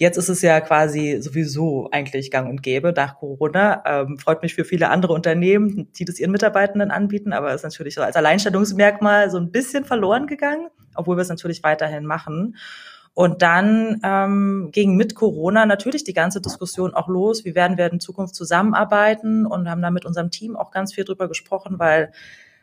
Jetzt 0.00 0.16
ist 0.16 0.28
es 0.28 0.42
ja 0.42 0.60
quasi 0.60 1.18
sowieso 1.20 1.88
eigentlich 1.90 2.30
gang 2.30 2.48
und 2.48 2.62
gäbe 2.62 2.92
nach 2.92 3.16
Corona. 3.16 3.82
Ähm, 3.84 4.16
freut 4.16 4.42
mich 4.42 4.54
für 4.54 4.64
viele 4.64 4.90
andere 4.90 5.12
Unternehmen, 5.12 5.88
die 5.98 6.04
das 6.04 6.20
ihren 6.20 6.30
Mitarbeitenden 6.30 6.92
anbieten, 6.92 7.32
aber 7.32 7.52
ist 7.52 7.64
natürlich 7.64 7.96
so 7.96 8.02
als 8.02 8.14
Alleinstellungsmerkmal 8.14 9.28
so 9.28 9.38
ein 9.38 9.50
bisschen 9.50 9.84
verloren 9.84 10.28
gegangen, 10.28 10.68
obwohl 10.94 11.16
wir 11.16 11.22
es 11.22 11.28
natürlich 11.28 11.64
weiterhin 11.64 12.06
machen. 12.06 12.54
Und 13.12 13.42
dann 13.42 14.00
ähm, 14.04 14.68
ging 14.70 14.94
mit 14.94 15.16
Corona 15.16 15.66
natürlich 15.66 16.04
die 16.04 16.14
ganze 16.14 16.40
Diskussion 16.40 16.94
auch 16.94 17.08
los, 17.08 17.44
wie 17.44 17.56
werden 17.56 17.76
wir 17.76 17.92
in 17.92 17.98
Zukunft 17.98 18.36
zusammenarbeiten 18.36 19.46
und 19.46 19.68
haben 19.68 19.82
da 19.82 19.90
mit 19.90 20.06
unserem 20.06 20.30
Team 20.30 20.54
auch 20.54 20.70
ganz 20.70 20.94
viel 20.94 21.02
drüber 21.02 21.26
gesprochen, 21.26 21.80
weil 21.80 22.12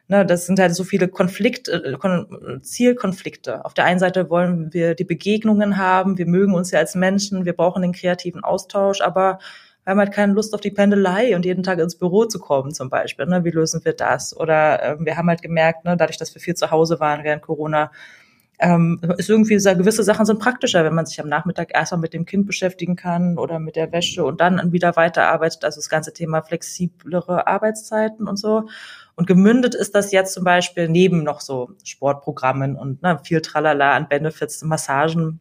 ne, 0.07 0.25
das 0.25 0.45
sind 0.45 0.59
halt 0.59 0.75
so 0.75 0.83
viele 0.83 1.07
Konflikte, 1.07 1.71
äh, 1.71 2.61
Zielkonflikte. 2.61 3.65
Auf 3.65 3.73
der 3.73 3.85
einen 3.85 3.99
Seite 3.99 4.29
wollen 4.29 4.73
wir 4.73 4.95
die 4.95 5.03
Begegnungen 5.03 5.77
haben, 5.77 6.17
wir 6.17 6.27
mögen 6.27 6.53
uns 6.53 6.71
ja 6.71 6.79
als 6.79 6.95
Menschen, 6.95 7.45
wir 7.45 7.53
brauchen 7.53 7.81
den 7.81 7.93
kreativen 7.93 8.43
Austausch, 8.43 9.01
aber 9.01 9.39
wir 9.83 9.91
haben 9.91 9.99
halt 9.99 10.13
keine 10.13 10.33
Lust 10.33 10.53
auf 10.55 10.61
die 10.61 10.71
Pendelei 10.71 11.35
und 11.35 11.45
jeden 11.45 11.63
Tag 11.63 11.77
ins 11.79 11.95
Büro 11.95 12.25
zu 12.25 12.39
kommen 12.39 12.73
zum 12.73 12.89
Beispiel. 12.89 13.27
Ne? 13.27 13.43
Wie 13.43 13.51
lösen 13.51 13.85
wir 13.85 13.93
das? 13.93 14.35
Oder 14.35 14.81
äh, 14.81 14.95
wir 14.99 15.15
haben 15.15 15.29
halt 15.29 15.43
gemerkt, 15.43 15.85
ne, 15.85 15.95
dadurch, 15.95 16.17
dass 16.17 16.33
wir 16.33 16.41
viel 16.41 16.55
zu 16.55 16.71
Hause 16.71 16.99
waren 16.99 17.23
während 17.23 17.43
Corona, 17.43 17.91
ähm, 18.59 18.99
ist 19.17 19.29
irgendwie 19.29 19.59
so, 19.59 19.75
gewisse 19.75 20.03
Sachen 20.03 20.25
sind 20.25 20.39
praktischer, 20.39 20.83
wenn 20.85 20.95
man 20.95 21.05
sich 21.05 21.19
am 21.19 21.27
Nachmittag 21.27 21.73
erstmal 21.73 21.99
mit 22.01 22.13
dem 22.13 22.25
Kind 22.25 22.47
beschäftigen 22.47 22.95
kann 22.95 23.37
oder 23.37 23.59
mit 23.59 23.75
der 23.75 23.91
Wäsche 23.91 24.23
und 24.23 24.39
dann 24.41 24.71
wieder 24.71 24.95
weiterarbeitet. 24.95 25.65
Also 25.65 25.79
das 25.79 25.89
ganze 25.89 26.13
Thema 26.13 26.41
flexiblere 26.41 27.47
Arbeitszeiten 27.47 28.27
und 28.27 28.37
so. 28.37 28.67
Und 29.15 29.27
gemündet 29.27 29.75
ist 29.75 29.95
das 29.95 30.11
jetzt 30.11 30.33
zum 30.33 30.43
Beispiel 30.43 30.89
neben 30.89 31.23
noch 31.23 31.41
so 31.41 31.71
Sportprogrammen 31.83 32.75
und 32.75 33.01
ne, 33.01 33.19
viel 33.23 33.41
Tralala 33.41 33.93
an 33.93 34.09
Benefits, 34.09 34.61
Massagen. 34.63 35.39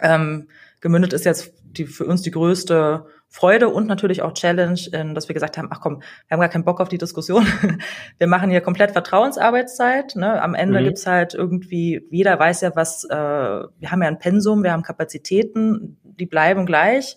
Ähm, 0.00 0.48
gemündet 0.80 1.12
ist 1.12 1.24
jetzt 1.24 1.52
die, 1.62 1.86
für 1.86 2.06
uns 2.06 2.22
die 2.22 2.30
größte 2.30 3.06
Freude 3.28 3.70
und 3.70 3.86
natürlich 3.86 4.20
auch 4.20 4.34
Challenge, 4.34 4.78
in, 4.92 5.14
dass 5.14 5.28
wir 5.28 5.34
gesagt 5.34 5.56
haben, 5.56 5.68
ach 5.70 5.80
komm, 5.80 6.00
wir 6.00 6.34
haben 6.34 6.40
gar 6.40 6.50
keinen 6.50 6.64
Bock 6.64 6.80
auf 6.82 6.90
die 6.90 6.98
Diskussion. 6.98 7.46
Wir 8.18 8.26
machen 8.26 8.50
hier 8.50 8.60
komplett 8.60 8.90
Vertrauensarbeitszeit. 8.90 10.16
Ne? 10.16 10.40
Am 10.42 10.54
Ende 10.54 10.80
mhm. 10.80 10.84
gibt's 10.84 11.06
halt 11.06 11.32
irgendwie, 11.32 12.06
jeder 12.10 12.38
weiß 12.38 12.60
ja, 12.60 12.76
was, 12.76 13.04
äh, 13.04 13.16
wir 13.16 13.90
haben 13.90 14.02
ja 14.02 14.08
ein 14.08 14.18
Pensum, 14.18 14.62
wir 14.62 14.72
haben 14.72 14.82
Kapazitäten, 14.82 15.96
die 16.02 16.26
bleiben 16.26 16.66
gleich. 16.66 17.16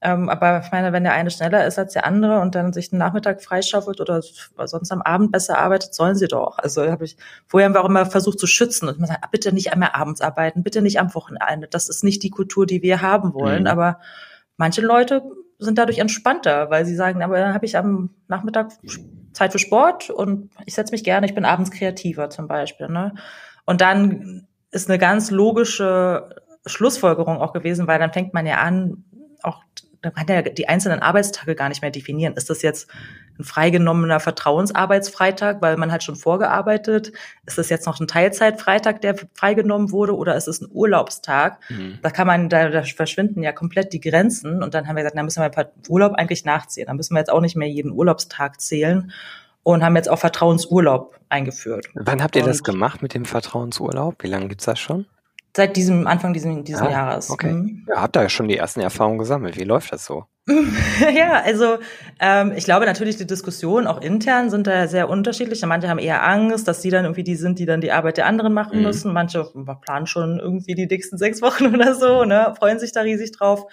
Ähm, 0.00 0.28
aber 0.28 0.62
ich 0.64 0.70
meine, 0.70 0.92
wenn 0.92 1.02
der 1.02 1.12
eine 1.12 1.30
schneller 1.30 1.66
ist 1.66 1.78
als 1.78 1.92
der 1.92 2.06
andere 2.06 2.40
und 2.40 2.54
dann 2.54 2.72
sich 2.72 2.90
den 2.90 2.98
Nachmittag 2.98 3.42
freischaufelt 3.42 4.00
oder 4.00 4.22
sonst 4.22 4.92
am 4.92 5.02
Abend 5.02 5.32
besser 5.32 5.58
arbeitet, 5.58 5.92
sollen 5.92 6.14
sie 6.14 6.28
doch. 6.28 6.58
Also 6.58 6.88
habe 6.88 7.04
ich 7.04 7.16
vorher 7.46 7.66
haben 7.66 7.74
wir 7.74 7.82
auch 7.82 7.88
immer 7.88 8.06
versucht 8.06 8.38
zu 8.38 8.46
schützen 8.46 8.88
und 8.88 9.00
man 9.00 9.08
sagt, 9.08 9.28
bitte 9.32 9.52
nicht 9.52 9.72
einmal 9.72 9.90
abends 9.92 10.20
arbeiten, 10.20 10.62
bitte 10.62 10.82
nicht 10.82 11.00
am 11.00 11.14
Wochenende. 11.14 11.66
Das 11.68 11.88
ist 11.88 12.04
nicht 12.04 12.22
die 12.22 12.30
Kultur, 12.30 12.64
die 12.64 12.82
wir 12.82 13.02
haben 13.02 13.34
wollen. 13.34 13.62
Mhm. 13.62 13.68
Aber 13.68 13.98
manche 14.56 14.82
Leute 14.82 15.22
sind 15.58 15.78
dadurch 15.78 15.98
entspannter, 15.98 16.70
weil 16.70 16.86
sie 16.86 16.94
sagen, 16.94 17.22
aber 17.22 17.38
dann 17.38 17.54
habe 17.54 17.66
ich 17.66 17.76
am 17.76 18.10
Nachmittag 18.28 18.70
Zeit 19.32 19.50
für 19.50 19.58
Sport 19.58 20.10
und 20.10 20.50
ich 20.64 20.74
setze 20.74 20.92
mich 20.92 21.02
gerne, 21.02 21.26
ich 21.26 21.34
bin 21.34 21.44
abends 21.44 21.72
kreativer 21.72 22.30
zum 22.30 22.46
Beispiel. 22.46 22.88
Ne? 22.88 23.14
Und 23.64 23.80
dann 23.80 24.46
ist 24.70 24.88
eine 24.88 24.98
ganz 24.98 25.32
logische 25.32 26.28
Schlussfolgerung 26.66 27.38
auch 27.38 27.52
gewesen, 27.52 27.86
weil 27.88 27.98
dann 27.98 28.12
fängt 28.12 28.34
man 28.34 28.46
ja 28.46 28.58
an, 28.58 29.04
auch 29.42 29.62
da 30.02 30.10
kann 30.10 30.26
ja 30.28 30.42
die 30.42 30.68
einzelnen 30.68 31.00
Arbeitstage 31.00 31.54
gar 31.54 31.68
nicht 31.68 31.82
mehr 31.82 31.90
definieren. 31.90 32.34
Ist 32.34 32.50
das 32.50 32.62
jetzt 32.62 32.88
ein 33.38 33.44
freigenommener 33.44 34.20
Vertrauensarbeitsfreitag, 34.20 35.60
weil 35.60 35.76
man 35.76 35.90
halt 35.90 36.02
schon 36.02 36.16
vorgearbeitet? 36.16 37.12
Ist 37.46 37.58
das 37.58 37.68
jetzt 37.68 37.86
noch 37.86 37.98
ein 38.00 38.06
Teilzeitfreitag, 38.06 39.00
der 39.00 39.16
freigenommen 39.34 39.90
wurde, 39.90 40.16
oder 40.16 40.36
ist 40.36 40.48
es 40.48 40.60
ein 40.60 40.68
Urlaubstag? 40.70 41.58
Mhm. 41.68 41.98
Da 42.02 42.10
kann 42.10 42.26
man, 42.26 42.48
da, 42.48 42.68
da 42.68 42.82
verschwinden 42.82 43.42
ja 43.42 43.52
komplett 43.52 43.92
die 43.92 44.00
Grenzen. 44.00 44.62
Und 44.62 44.74
dann 44.74 44.86
haben 44.86 44.96
wir 44.96 45.02
gesagt, 45.02 45.18
da 45.18 45.22
müssen 45.22 45.42
wir 45.42 45.48
per 45.48 45.72
Urlaub 45.88 46.14
eigentlich 46.14 46.44
nachzählen. 46.44 46.86
Da 46.86 46.94
müssen 46.94 47.14
wir 47.14 47.20
jetzt 47.20 47.30
auch 47.30 47.40
nicht 47.40 47.56
mehr 47.56 47.68
jeden 47.68 47.90
Urlaubstag 47.90 48.60
zählen 48.60 49.12
und 49.62 49.84
haben 49.84 49.96
jetzt 49.96 50.08
auch 50.08 50.18
Vertrauensurlaub 50.18 51.18
eingeführt. 51.28 51.86
Wann 51.94 52.22
habt 52.22 52.36
ihr 52.36 52.42
und 52.42 52.48
das 52.48 52.62
gemacht 52.62 53.02
mit 53.02 53.14
dem 53.14 53.24
Vertrauensurlaub? 53.24 54.22
Wie 54.22 54.28
lange 54.28 54.48
gibt's 54.48 54.64
das 54.64 54.78
schon? 54.78 55.06
Seit 55.58 55.74
diesem 55.74 56.06
Anfang 56.06 56.32
diesen, 56.34 56.62
diesen 56.62 56.86
ah, 56.86 56.90
Jahres. 56.92 57.30
Okay. 57.30 57.50
Mhm. 57.50 57.84
Ja, 57.88 58.00
habt 58.00 58.16
ihr 58.16 58.22
ja 58.22 58.28
schon 58.28 58.46
die 58.46 58.56
ersten 58.56 58.78
Erfahrungen 58.78 59.18
gesammelt. 59.18 59.58
Wie 59.58 59.64
läuft 59.64 59.92
das 59.92 60.04
so? 60.04 60.26
ja, 61.16 61.42
also 61.44 61.78
ähm, 62.20 62.52
ich 62.54 62.62
glaube 62.62 62.86
natürlich, 62.86 63.16
die 63.16 63.26
Diskussionen 63.26 63.88
auch 63.88 64.00
intern 64.00 64.50
sind 64.50 64.68
da 64.68 64.86
sehr 64.86 65.08
unterschiedlich. 65.08 65.60
Manche 65.66 65.88
haben 65.88 65.98
eher 65.98 66.24
Angst, 66.24 66.68
dass 66.68 66.80
sie 66.80 66.90
dann 66.90 67.06
irgendwie 67.06 67.24
die 67.24 67.34
sind, 67.34 67.58
die 67.58 67.66
dann 67.66 67.80
die 67.80 67.90
Arbeit 67.90 68.18
der 68.18 68.26
anderen 68.26 68.54
machen 68.54 68.78
mhm. 68.78 68.84
müssen. 68.84 69.12
Manche 69.12 69.50
planen 69.82 70.06
schon 70.06 70.38
irgendwie 70.38 70.76
die 70.76 70.86
nächsten 70.86 71.18
sechs 71.24 71.42
Wochen 71.42 71.74
oder 71.74 71.96
so, 71.96 72.22
ne, 72.22 72.54
freuen 72.56 72.78
sich 72.78 72.92
da 72.92 73.00
riesig 73.00 73.32
drauf. 73.32 73.66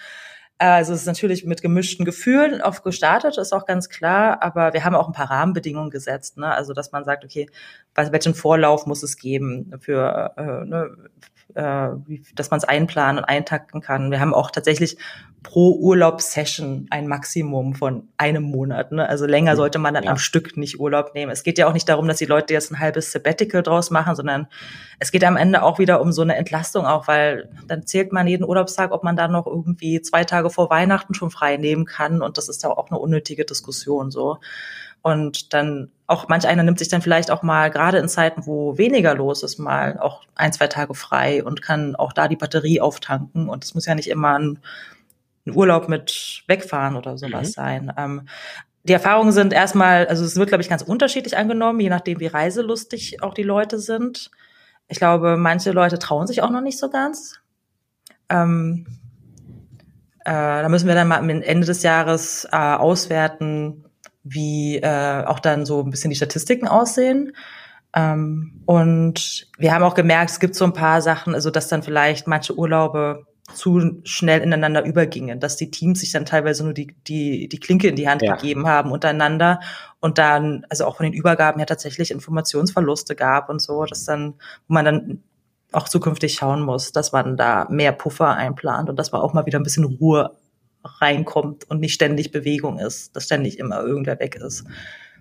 Also 0.58 0.92
es 0.92 1.02
ist 1.02 1.06
natürlich 1.06 1.44
mit 1.44 1.62
gemischten 1.62 2.04
Gefühlen 2.04 2.62
oft 2.62 2.82
gestartet, 2.82 3.38
ist 3.38 3.52
auch 3.52 3.64
ganz 3.64 3.90
klar, 3.90 4.42
aber 4.42 4.72
wir 4.72 4.84
haben 4.84 4.96
auch 4.96 5.06
ein 5.06 5.12
paar 5.12 5.30
Rahmenbedingungen 5.30 5.90
gesetzt, 5.90 6.36
ne? 6.36 6.52
Also 6.52 6.72
dass 6.72 6.90
man 6.90 7.04
sagt, 7.04 7.24
okay, 7.24 7.48
welchen 7.94 8.34
Vorlauf 8.34 8.86
muss 8.86 9.04
es 9.04 9.18
geben 9.18 9.70
für 9.78 10.32
äh, 10.36 10.66
ne, 10.66 10.96
äh, 11.56 11.88
dass 12.34 12.50
man 12.50 12.58
es 12.58 12.64
einplanen 12.64 13.18
und 13.18 13.24
eintakten 13.24 13.80
kann. 13.80 14.10
Wir 14.10 14.20
haben 14.20 14.34
auch 14.34 14.50
tatsächlich 14.50 14.98
pro 15.42 15.72
Urlaubssession 15.72 16.86
ein 16.90 17.06
Maximum 17.06 17.74
von 17.74 18.08
einem 18.18 18.42
Monat. 18.42 18.92
Ne? 18.92 19.08
Also 19.08 19.26
länger 19.26 19.52
mhm. 19.52 19.56
sollte 19.56 19.78
man 19.78 19.94
dann 19.94 20.04
ja. 20.04 20.10
am 20.10 20.18
Stück 20.18 20.56
nicht 20.56 20.78
Urlaub 20.80 21.14
nehmen. 21.14 21.32
Es 21.32 21.44
geht 21.44 21.56
ja 21.56 21.66
auch 21.66 21.72
nicht 21.72 21.88
darum, 21.88 22.08
dass 22.08 22.18
die 22.18 22.26
Leute 22.26 22.52
jetzt 22.52 22.70
ein 22.70 22.78
halbes 22.78 23.10
Sabbatical 23.10 23.62
draus 23.62 23.90
machen, 23.90 24.14
sondern 24.14 24.48
es 24.98 25.12
geht 25.12 25.24
am 25.24 25.36
Ende 25.36 25.62
auch 25.62 25.78
wieder 25.78 26.00
um 26.00 26.12
so 26.12 26.22
eine 26.22 26.36
Entlastung 26.36 26.84
auch, 26.84 27.08
weil 27.08 27.48
dann 27.66 27.86
zählt 27.86 28.12
man 28.12 28.26
jeden 28.26 28.44
Urlaubstag, 28.44 28.92
ob 28.92 29.02
man 29.02 29.16
da 29.16 29.28
noch 29.28 29.46
irgendwie 29.46 30.02
zwei 30.02 30.24
Tage 30.24 30.50
vor 30.50 30.68
Weihnachten 30.68 31.14
schon 31.14 31.30
frei 31.30 31.56
nehmen 31.56 31.86
kann. 31.86 32.22
Und 32.22 32.36
das 32.36 32.48
ist 32.48 32.62
ja 32.62 32.70
auch 32.70 32.90
eine 32.90 32.98
unnötige 32.98 33.44
Diskussion 33.44 34.10
so. 34.10 34.38
Und 35.06 35.54
dann 35.54 35.92
auch 36.08 36.26
manch 36.26 36.48
einer 36.48 36.64
nimmt 36.64 36.80
sich 36.80 36.88
dann 36.88 37.00
vielleicht 37.00 37.30
auch 37.30 37.44
mal, 37.44 37.70
gerade 37.70 37.98
in 37.98 38.08
Zeiten, 38.08 38.44
wo 38.44 38.76
weniger 38.76 39.14
los 39.14 39.44
ist, 39.44 39.56
mal 39.56 40.00
auch 40.00 40.24
ein, 40.34 40.52
zwei 40.52 40.66
Tage 40.66 40.94
frei 40.94 41.44
und 41.44 41.62
kann 41.62 41.94
auch 41.94 42.12
da 42.12 42.26
die 42.26 42.34
Batterie 42.34 42.80
auftanken. 42.80 43.48
Und 43.48 43.62
es 43.62 43.72
muss 43.72 43.86
ja 43.86 43.94
nicht 43.94 44.10
immer 44.10 44.36
ein, 44.36 44.58
ein 45.46 45.54
Urlaub 45.54 45.88
mit 45.88 46.42
wegfahren 46.48 46.96
oder 46.96 47.16
sowas 47.18 47.50
mhm. 47.50 47.52
sein. 47.52 47.92
Ähm, 47.96 48.28
die 48.82 48.94
Erfahrungen 48.94 49.30
sind 49.30 49.52
erstmal, 49.52 50.08
also 50.08 50.24
es 50.24 50.34
wird, 50.34 50.48
glaube 50.48 50.62
ich, 50.62 50.68
ganz 50.68 50.82
unterschiedlich 50.82 51.36
angenommen, 51.36 51.78
je 51.78 51.88
nachdem, 51.88 52.18
wie 52.18 52.26
reiselustig 52.26 53.22
auch 53.22 53.34
die 53.34 53.44
Leute 53.44 53.78
sind. 53.78 54.32
Ich 54.88 54.98
glaube, 54.98 55.36
manche 55.36 55.70
Leute 55.70 56.00
trauen 56.00 56.26
sich 56.26 56.42
auch 56.42 56.50
noch 56.50 56.62
nicht 56.62 56.80
so 56.80 56.90
ganz. 56.90 57.38
Ähm, 58.28 58.88
äh, 60.24 60.32
da 60.32 60.68
müssen 60.68 60.88
wir 60.88 60.96
dann 60.96 61.06
mal 61.06 61.18
am 61.18 61.30
Ende 61.30 61.64
des 61.64 61.84
Jahres 61.84 62.48
äh, 62.50 62.56
auswerten, 62.56 63.84
wie 64.28 64.78
äh, 64.78 65.24
auch 65.24 65.40
dann 65.40 65.66
so 65.66 65.82
ein 65.82 65.90
bisschen 65.90 66.10
die 66.10 66.16
Statistiken 66.16 66.68
aussehen. 66.68 67.32
Ähm, 67.94 68.62
und 68.66 69.48
wir 69.58 69.72
haben 69.72 69.84
auch 69.84 69.94
gemerkt, 69.94 70.30
es 70.30 70.40
gibt 70.40 70.54
so 70.54 70.64
ein 70.64 70.72
paar 70.72 71.00
Sachen, 71.00 71.34
also 71.34 71.50
dass 71.50 71.68
dann 71.68 71.82
vielleicht 71.82 72.26
manche 72.26 72.58
Urlaube 72.58 73.26
zu 73.54 74.00
schnell 74.02 74.42
ineinander 74.42 74.84
übergingen, 74.84 75.38
dass 75.38 75.56
die 75.56 75.70
Teams 75.70 76.00
sich 76.00 76.10
dann 76.10 76.26
teilweise 76.26 76.64
nur 76.64 76.72
die, 76.74 76.96
die, 77.06 77.48
die 77.48 77.60
Klinke 77.60 77.88
in 77.88 77.94
die 77.96 78.08
Hand 78.08 78.22
ja. 78.22 78.34
gegeben 78.34 78.66
haben 78.66 78.90
untereinander 78.90 79.60
und 80.00 80.18
dann, 80.18 80.66
also 80.68 80.84
auch 80.84 80.96
von 80.96 81.04
den 81.04 81.12
Übergaben 81.12 81.60
ja 81.60 81.66
tatsächlich 81.66 82.10
Informationsverluste 82.10 83.14
gab 83.14 83.48
und 83.48 83.62
so, 83.62 83.84
dass 83.84 84.04
dann, 84.04 84.34
wo 84.66 84.74
man 84.74 84.84
dann 84.84 85.22
auch 85.72 85.88
zukünftig 85.88 86.34
schauen 86.34 86.60
muss, 86.60 86.90
dass 86.90 87.12
man 87.12 87.36
da 87.36 87.68
mehr 87.70 87.92
Puffer 87.92 88.30
einplant 88.30 88.90
und 88.90 88.96
dass 88.98 89.12
man 89.12 89.20
auch 89.20 89.32
mal 89.32 89.46
wieder 89.46 89.60
ein 89.60 89.64
bisschen 89.64 89.84
Ruhe 89.84 90.32
reinkommt 91.00 91.68
und 91.68 91.80
nicht 91.80 91.94
ständig 91.94 92.32
Bewegung 92.32 92.78
ist, 92.78 93.14
dass 93.14 93.24
ständig 93.24 93.58
immer 93.58 93.80
irgendwer 93.80 94.18
weg 94.18 94.36
ist. 94.36 94.64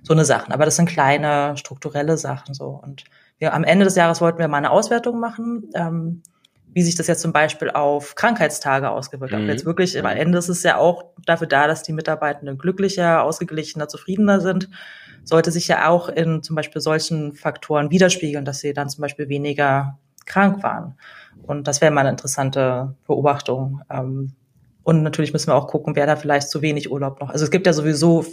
So 0.04 0.14
eine 0.14 0.26
Sachen. 0.26 0.54
Aber 0.54 0.66
das 0.66 0.76
sind 0.76 0.88
kleine 0.88 1.58
strukturelle 1.58 2.18
Sachen 2.18 2.54
so. 2.54 2.68
Und 2.68 3.04
wir, 3.40 3.54
am 3.54 3.64
Ende 3.64 3.86
des 3.86 3.96
Jahres 3.96 4.22
wollten 4.22 4.40
wir 4.40 4.48
mal 4.48 4.58
eine 4.58 4.72
Auswertung 4.72 5.20
machen. 5.20 5.70
Ähm, 5.74 6.22
wie 6.76 6.82
sich 6.82 6.96
das 6.96 7.08
jetzt 7.08 7.22
zum 7.22 7.32
Beispiel 7.32 7.70
auf 7.72 8.16
Krankheitstage 8.16 8.90
ausgewirkt 8.90 9.34
hat. 9.34 9.40
Mhm. 9.40 9.48
Jetzt 9.48 9.66
wirklich, 9.66 9.98
am 9.98 10.06
Ende 10.06 10.38
ist 10.38 10.50
es 10.50 10.62
ja 10.62 10.76
auch 10.76 11.06
dafür 11.26 11.48
da, 11.48 11.68
dass 11.68 11.84
die 11.84 11.94
Mitarbeitenden 11.94 12.58
glücklicher, 12.58 13.24
ausgeglichener, 13.24 13.88
zufriedener 13.88 14.42
sind. 14.42 14.70
Sollte 15.24 15.52
sich 15.52 15.70
ja 15.70 15.88
auch 15.88 16.10
in 16.10 16.44
zum 16.44 16.58
Beispiel 16.58 16.82
solchen 16.82 17.34
Faktoren 17.34 17.92
widerspiegeln, 17.92 18.44
dass 18.44 18.60
sie 18.60 18.74
dann 18.74 18.90
zum 18.90 19.04
Beispiel 19.04 19.30
weniger 19.30 19.98
krank 20.26 20.64
waren. 20.64 20.98
Und 21.44 21.66
das 21.66 21.80
wäre 21.80 21.94
mal 21.94 22.02
eine 22.02 22.10
interessante 22.10 22.94
Beobachtung. 23.08 23.82
Ähm, 23.90 24.34
und 24.86 25.02
natürlich 25.02 25.34
müssen 25.34 25.48
wir 25.48 25.56
auch 25.56 25.68
gucken, 25.68 25.96
wer 25.96 26.06
da 26.06 26.16
vielleicht 26.16 26.48
zu 26.48 26.62
wenig 26.62 26.92
Urlaub 26.92 27.20
noch. 27.20 27.32
Also 27.32 27.44
es 27.44 27.50
gibt 27.50 27.66
ja 27.66 27.74
sowieso 27.74 28.24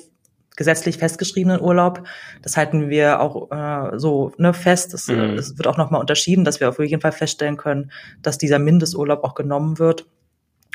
gesetzlich 0.55 0.99
festgeschriebenen 0.99 1.63
Urlaub. 1.63 2.05
Das 2.43 2.59
halten 2.59 2.91
wir 2.91 3.21
auch 3.21 3.51
äh, 3.51 3.99
so 3.99 4.33
ne, 4.37 4.53
fest. 4.53 4.93
Es, 4.93 5.09
mhm. 5.09 5.39
es 5.39 5.57
wird 5.57 5.67
auch 5.67 5.79
nochmal 5.79 6.03
unterschieden, 6.03 6.45
dass 6.45 6.61
wir 6.61 6.69
auf 6.69 6.79
jeden 6.79 7.01
Fall 7.01 7.13
feststellen 7.13 7.57
können, 7.57 7.91
dass 8.21 8.37
dieser 8.37 8.59
Mindesturlaub 8.59 9.25
auch 9.25 9.35
genommen 9.35 9.79
wird 9.79 10.05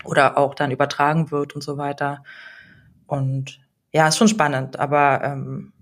oder 0.03 0.39
auch 0.39 0.55
dann 0.55 0.71
übertragen 0.71 1.29
wird 1.29 1.53
und 1.53 1.61
so 1.61 1.77
weiter. 1.77 2.23
Und 3.05 3.59
ja, 3.93 4.07
ist 4.07 4.17
schon 4.17 4.27
spannend, 4.27 4.79
aber 4.79 5.21
ähm, 5.23 5.73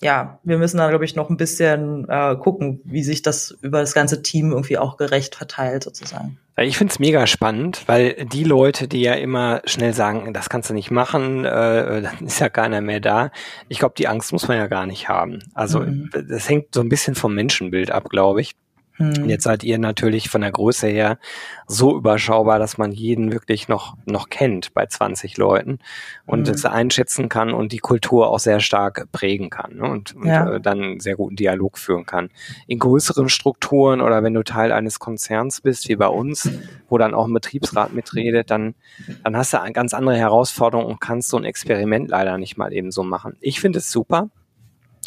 ja, 0.00 0.38
wir 0.44 0.58
müssen 0.58 0.78
da, 0.78 0.88
glaube 0.88 1.04
ich, 1.04 1.16
noch 1.16 1.28
ein 1.28 1.36
bisschen 1.36 2.08
äh, 2.08 2.36
gucken, 2.36 2.80
wie 2.84 3.02
sich 3.02 3.22
das 3.22 3.50
über 3.62 3.80
das 3.80 3.94
ganze 3.94 4.22
Team 4.22 4.52
irgendwie 4.52 4.78
auch 4.78 4.96
gerecht 4.96 5.34
verteilt, 5.34 5.82
sozusagen. 5.82 6.38
Ich 6.56 6.78
finde 6.78 6.92
es 6.92 6.98
mega 6.98 7.26
spannend, 7.26 7.82
weil 7.86 8.26
die 8.26 8.44
Leute, 8.44 8.86
die 8.86 9.00
ja 9.00 9.14
immer 9.14 9.60
schnell 9.64 9.92
sagen, 9.92 10.32
das 10.32 10.48
kannst 10.48 10.70
du 10.70 10.74
nicht 10.74 10.90
machen, 10.90 11.44
äh, 11.44 12.02
dann 12.02 12.26
ist 12.26 12.38
ja 12.38 12.48
keiner 12.48 12.80
mehr 12.80 13.00
da. 13.00 13.30
Ich 13.68 13.80
glaube, 13.80 13.94
die 13.98 14.08
Angst 14.08 14.32
muss 14.32 14.46
man 14.46 14.56
ja 14.56 14.68
gar 14.68 14.86
nicht 14.86 15.08
haben. 15.08 15.40
Also 15.54 15.80
mhm. 15.80 16.10
das 16.28 16.48
hängt 16.48 16.74
so 16.74 16.80
ein 16.80 16.88
bisschen 16.88 17.16
vom 17.16 17.34
Menschenbild 17.34 17.90
ab, 17.90 18.08
glaube 18.08 18.40
ich. 18.40 18.54
Hm. 18.98 19.28
Jetzt 19.28 19.44
seid 19.44 19.62
ihr 19.62 19.78
natürlich 19.78 20.28
von 20.28 20.40
der 20.40 20.50
Größe 20.50 20.88
her 20.88 21.18
so 21.66 21.96
überschaubar, 21.96 22.58
dass 22.58 22.78
man 22.78 22.90
jeden 22.92 23.32
wirklich 23.32 23.68
noch, 23.68 23.96
noch 24.06 24.28
kennt 24.28 24.74
bei 24.74 24.86
20 24.86 25.36
Leuten 25.36 25.78
und 26.26 26.48
hm. 26.48 26.54
es 26.54 26.64
einschätzen 26.64 27.28
kann 27.28 27.52
und 27.52 27.72
die 27.72 27.78
Kultur 27.78 28.28
auch 28.28 28.40
sehr 28.40 28.58
stark 28.60 29.10
prägen 29.12 29.50
kann 29.50 29.76
ne? 29.76 29.88
und, 29.88 30.16
und 30.16 30.26
ja. 30.26 30.54
äh, 30.54 30.60
dann 30.60 30.98
sehr 30.98 31.14
guten 31.14 31.36
Dialog 31.36 31.78
führen 31.78 32.06
kann. 32.06 32.30
In 32.66 32.80
größeren 32.80 33.28
Strukturen 33.28 34.00
oder 34.00 34.22
wenn 34.24 34.34
du 34.34 34.42
Teil 34.42 34.72
eines 34.72 34.98
Konzerns 34.98 35.60
bist, 35.60 35.88
wie 35.88 35.96
bei 35.96 36.08
uns, 36.08 36.50
wo 36.88 36.98
dann 36.98 37.14
auch 37.14 37.26
ein 37.26 37.34
Betriebsrat 37.34 37.92
mitredet, 37.92 38.50
dann, 38.50 38.74
dann 39.22 39.36
hast 39.36 39.52
du 39.52 39.60
eine 39.60 39.72
ganz 39.72 39.94
andere 39.94 40.16
Herausforderung 40.16 40.86
und 40.86 41.00
kannst 41.00 41.28
so 41.28 41.36
ein 41.36 41.44
Experiment 41.44 42.10
leider 42.10 42.36
nicht 42.36 42.56
mal 42.56 42.72
eben 42.72 42.90
so 42.90 43.04
machen. 43.04 43.36
Ich 43.40 43.60
finde 43.60 43.78
es 43.78 43.92
super 43.92 44.28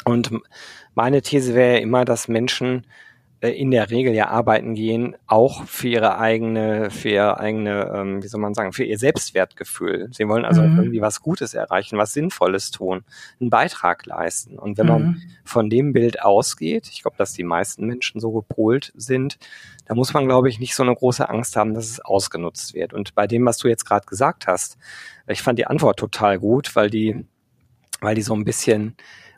und 0.06 0.32
meine 0.96 1.22
These 1.22 1.56
wäre 1.56 1.80
immer, 1.80 2.06
dass 2.06 2.28
Menschen 2.28 2.86
in 3.50 3.72
der 3.72 3.90
Regel 3.90 4.14
ja 4.14 4.28
arbeiten 4.28 4.76
gehen, 4.76 5.16
auch 5.26 5.66
für 5.66 5.88
ihre 5.88 6.20
eigene, 6.20 6.92
für 6.92 7.10
ihre 7.10 7.40
eigene, 7.40 7.92
ähm, 7.94 8.24
wie 8.24 8.28
soll 8.28 8.40
man 8.40 8.54
sagen, 8.54 8.72
für 8.72 8.84
ihr 8.84 9.00
Selbstwertgefühl. 9.00 10.10
Sie 10.12 10.28
wollen 10.28 10.46
also 10.46 10.62
mhm. 10.62 10.78
irgendwie 10.78 11.02
was 11.02 11.22
Gutes 11.22 11.56
erreichen, 11.56 11.98
was 11.98 12.14
Sinnvolles 12.14 12.70
tun, 12.70 13.04
einen 13.40 13.50
Beitrag 13.50 14.06
leisten. 14.06 14.60
Und 14.60 14.78
wenn 14.78 14.86
man 14.86 15.02
mhm. 15.04 15.22
von 15.44 15.72
dem 15.72 15.92
Bild 15.92 16.22
ausgeht, 16.22 16.88
ich 16.92 17.02
glaube, 17.02 17.18
dass 17.18 17.34
die 17.34 17.44
meisten 17.44 17.88
Menschen 17.88 18.22
so 18.22 18.32
gepolt 18.32 18.94
sind, 18.96 19.40
da 19.86 19.96
muss 19.96 20.14
man, 20.14 20.28
glaube 20.28 20.48
ich, 20.48 20.60
nicht 20.60 20.76
so 20.76 20.84
eine 20.84 20.96
große 20.96 21.28
Angst 21.28 21.56
haben, 21.56 21.74
dass 21.74 21.90
es 21.90 22.00
ausgenutzt 22.00 22.76
wird. 22.76 22.94
Und 22.94 23.16
bei 23.16 23.26
dem, 23.26 23.46
was 23.46 23.58
du 23.58 23.68
jetzt 23.68 23.86
gerade 23.86 24.06
gesagt 24.06 24.46
hast, 24.46 24.78
ich 25.28 25.42
fand 25.42 25.58
die 25.58 25.66
Antwort 25.66 25.98
total 25.98 26.38
gut, 26.38 26.76
weil 26.76 26.92
die, 26.92 27.26
weil 28.02 28.14
die 28.14 28.22
so 28.22 28.36
ein 28.36 28.46
bisschen 28.46 28.96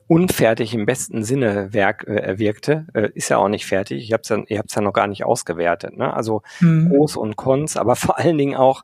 unfertig 0.08 0.74
im 0.74 0.86
besten 0.86 1.24
Sinne 1.24 1.74
werk, 1.74 2.08
äh, 2.08 2.38
wirkte, 2.38 2.88
äh, 2.94 3.10
ist 3.14 3.30
ja 3.30 3.38
auch 3.38 3.48
nicht 3.48 3.66
fertig. 3.66 4.04
Ich 4.04 4.14
hab's 4.14 4.30
ja, 4.30 4.38
ihr 4.48 4.60
habt 4.60 4.70
es 4.70 4.76
ja 4.76 4.82
noch 4.82 4.94
gar 4.94 5.08
nicht 5.08 5.24
ausgewertet. 5.24 5.98
Ne? 5.98 6.14
Also 6.14 6.42
hm. 6.60 6.90
Groß 6.90 7.18
und 7.18 7.36
Cons, 7.36 7.78
aber 7.78 7.96
vor 7.96 8.18
allen 8.18 8.38
Dingen 8.38 8.56
auch, 8.56 8.84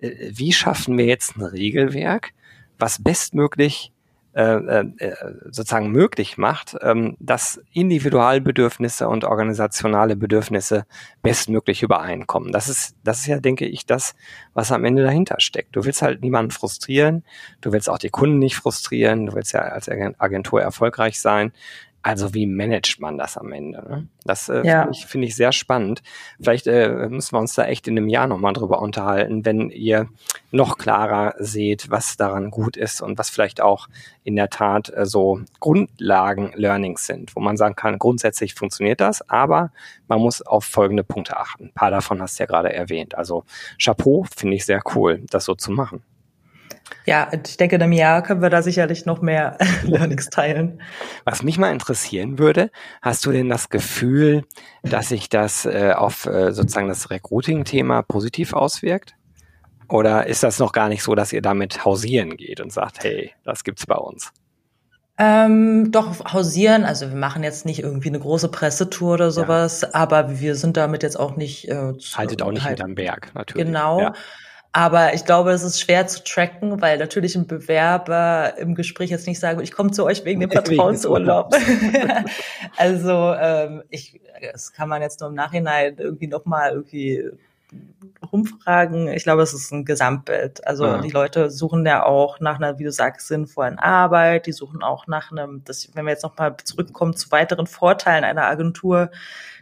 äh, 0.00 0.10
wie 0.30 0.52
schaffen 0.52 0.98
wir 0.98 1.06
jetzt 1.06 1.36
ein 1.36 1.42
Regelwerk, 1.42 2.32
was 2.78 3.02
bestmöglich 3.02 3.92
äh, 4.38 4.84
äh, 4.98 5.16
sozusagen 5.46 5.90
möglich 5.90 6.38
macht, 6.38 6.76
ähm, 6.82 7.16
dass 7.18 7.60
Individualbedürfnisse 7.72 9.08
und 9.08 9.24
organisationale 9.24 10.14
Bedürfnisse 10.14 10.86
bestmöglich 11.22 11.82
übereinkommen. 11.82 12.52
Das 12.52 12.68
ist, 12.68 12.94
das 13.02 13.18
ist 13.18 13.26
ja, 13.26 13.40
denke 13.40 13.66
ich, 13.66 13.84
das, 13.84 14.14
was 14.54 14.70
am 14.70 14.84
Ende 14.84 15.02
dahinter 15.02 15.40
steckt. 15.40 15.74
Du 15.74 15.84
willst 15.84 16.02
halt 16.02 16.22
niemanden 16.22 16.52
frustrieren, 16.52 17.24
du 17.62 17.72
willst 17.72 17.90
auch 17.90 17.98
die 17.98 18.10
Kunden 18.10 18.38
nicht 18.38 18.54
frustrieren, 18.54 19.26
du 19.26 19.34
willst 19.34 19.54
ja 19.54 19.62
als 19.62 19.88
Agentur 19.88 20.62
erfolgreich 20.62 21.20
sein. 21.20 21.52
Also 22.02 22.32
wie 22.32 22.46
managt 22.46 23.00
man 23.00 23.18
das 23.18 23.36
am 23.36 23.52
Ende? 23.52 23.82
Ne? 23.82 24.08
Das 24.24 24.48
äh, 24.48 24.62
ja. 24.64 24.82
finde 24.82 24.96
ich, 24.96 25.06
find 25.06 25.24
ich 25.24 25.36
sehr 25.36 25.52
spannend. 25.52 26.02
Vielleicht 26.40 26.66
äh, 26.66 27.08
müssen 27.08 27.32
wir 27.32 27.40
uns 27.40 27.54
da 27.54 27.64
echt 27.64 27.88
in 27.88 27.98
einem 27.98 28.08
Jahr 28.08 28.28
nochmal 28.28 28.52
drüber 28.52 28.80
unterhalten, 28.80 29.44
wenn 29.44 29.70
ihr 29.70 30.08
noch 30.50 30.78
klarer 30.78 31.34
seht, 31.38 31.90
was 31.90 32.16
daran 32.16 32.50
gut 32.50 32.76
ist 32.76 33.02
und 33.02 33.18
was 33.18 33.30
vielleicht 33.30 33.60
auch 33.60 33.88
in 34.22 34.36
der 34.36 34.48
Tat 34.48 34.92
äh, 34.94 35.06
so 35.06 35.40
Grundlagen-Learnings 35.60 37.04
sind, 37.04 37.34
wo 37.34 37.40
man 37.40 37.56
sagen 37.56 37.74
kann, 37.74 37.98
grundsätzlich 37.98 38.54
funktioniert 38.54 39.00
das, 39.00 39.28
aber 39.28 39.72
man 40.06 40.20
muss 40.20 40.40
auf 40.40 40.64
folgende 40.64 41.02
Punkte 41.04 41.36
achten. 41.36 41.64
Ein 41.64 41.72
paar 41.72 41.90
davon 41.90 42.22
hast 42.22 42.38
du 42.38 42.44
ja 42.44 42.46
gerade 42.46 42.72
erwähnt. 42.72 43.16
Also 43.16 43.44
Chapeau 43.78 44.24
finde 44.34 44.56
ich 44.56 44.64
sehr 44.64 44.82
cool, 44.94 45.22
das 45.30 45.44
so 45.44 45.54
zu 45.54 45.72
machen. 45.72 46.02
Ja, 47.06 47.30
ich 47.32 47.56
denke, 47.56 47.76
in 47.76 47.82
einem 47.82 47.92
Jahr 47.92 48.22
können 48.22 48.42
wir 48.42 48.50
da 48.50 48.62
sicherlich 48.62 49.06
noch 49.06 49.22
mehr 49.22 49.56
Learnings 49.82 50.28
teilen. 50.28 50.82
Was 51.24 51.42
mich 51.42 51.58
mal 51.58 51.72
interessieren 51.72 52.38
würde, 52.38 52.70
hast 53.00 53.24
du 53.24 53.32
denn 53.32 53.48
das 53.48 53.70
Gefühl, 53.70 54.44
dass 54.82 55.08
sich 55.08 55.28
das 55.28 55.64
äh, 55.64 55.92
auf 55.96 56.26
äh, 56.26 56.52
sozusagen 56.52 56.88
das 56.88 57.10
Recruiting-Thema 57.10 58.02
positiv 58.02 58.52
auswirkt? 58.52 59.14
Oder 59.88 60.26
ist 60.26 60.42
das 60.42 60.58
noch 60.58 60.72
gar 60.72 60.88
nicht 60.88 61.02
so, 61.02 61.14
dass 61.14 61.32
ihr 61.32 61.40
damit 61.40 61.84
hausieren 61.84 62.36
geht 62.36 62.60
und 62.60 62.72
sagt, 62.72 63.02
hey, 63.02 63.32
das 63.44 63.64
gibt's 63.64 63.86
bei 63.86 63.96
uns? 63.96 64.32
Ähm, 65.20 65.90
doch 65.90 66.32
hausieren, 66.32 66.84
also 66.84 67.08
wir 67.08 67.16
machen 67.16 67.42
jetzt 67.42 67.66
nicht 67.66 67.80
irgendwie 67.80 68.08
eine 68.08 68.20
große 68.20 68.50
Pressetour 68.50 69.14
oder 69.14 69.32
sowas, 69.32 69.80
ja. 69.80 69.88
aber 69.92 70.38
wir 70.38 70.54
sind 70.54 70.76
damit 70.76 71.02
jetzt 71.02 71.18
auch 71.18 71.34
nicht. 71.36 71.68
Äh, 71.68 71.94
Haltet 72.14 72.40
auch 72.42 72.52
nicht 72.52 72.64
halt, 72.64 72.78
hinterm 72.78 72.94
Berg, 72.94 73.34
natürlich. 73.34 73.66
Genau. 73.66 74.00
Ja. 74.00 74.12
Aber 74.72 75.14
ich 75.14 75.24
glaube, 75.24 75.50
es 75.52 75.62
ist 75.62 75.80
schwer 75.80 76.06
zu 76.06 76.22
tracken, 76.22 76.80
weil 76.80 76.98
natürlich 76.98 77.34
ein 77.34 77.46
Bewerber 77.46 78.58
im 78.58 78.74
Gespräch 78.74 79.10
jetzt 79.10 79.26
nicht 79.26 79.40
sagen, 79.40 79.60
ich 79.60 79.72
komme 79.72 79.90
zu 79.92 80.04
euch 80.04 80.24
wegen 80.24 80.40
dem 80.40 80.50
Vertrauensurlaub. 80.50 81.54
also 82.76 83.34
ähm, 83.40 83.82
ich, 83.88 84.20
das 84.52 84.72
kann 84.72 84.88
man 84.88 85.00
jetzt 85.00 85.20
nur 85.20 85.30
im 85.30 85.34
Nachhinein 85.34 85.96
irgendwie 85.98 86.28
nochmal 86.28 86.72
irgendwie 86.72 87.30
rumfragen, 88.32 89.08
ich 89.08 89.24
glaube, 89.24 89.42
es 89.42 89.52
ist 89.52 89.72
ein 89.72 89.84
Gesamtbild. 89.84 90.66
Also 90.66 90.86
ja. 90.86 90.98
die 90.98 91.10
Leute 91.10 91.50
suchen 91.50 91.84
ja 91.84 92.04
auch 92.04 92.40
nach 92.40 92.56
einer, 92.56 92.78
wie 92.78 92.84
du 92.84 92.92
sagst, 92.92 93.28
sinnvollen 93.28 93.78
Arbeit, 93.78 94.46
die 94.46 94.52
suchen 94.52 94.82
auch 94.82 95.06
nach 95.06 95.30
einem, 95.30 95.62
das, 95.64 95.90
wenn 95.94 96.04
wir 96.04 96.12
jetzt 96.12 96.22
nochmal 96.22 96.56
zurückkommen 96.62 97.14
zu 97.14 97.30
weiteren 97.30 97.66
Vorteilen 97.66 98.24
einer 98.24 98.44
Agentur, 98.44 99.10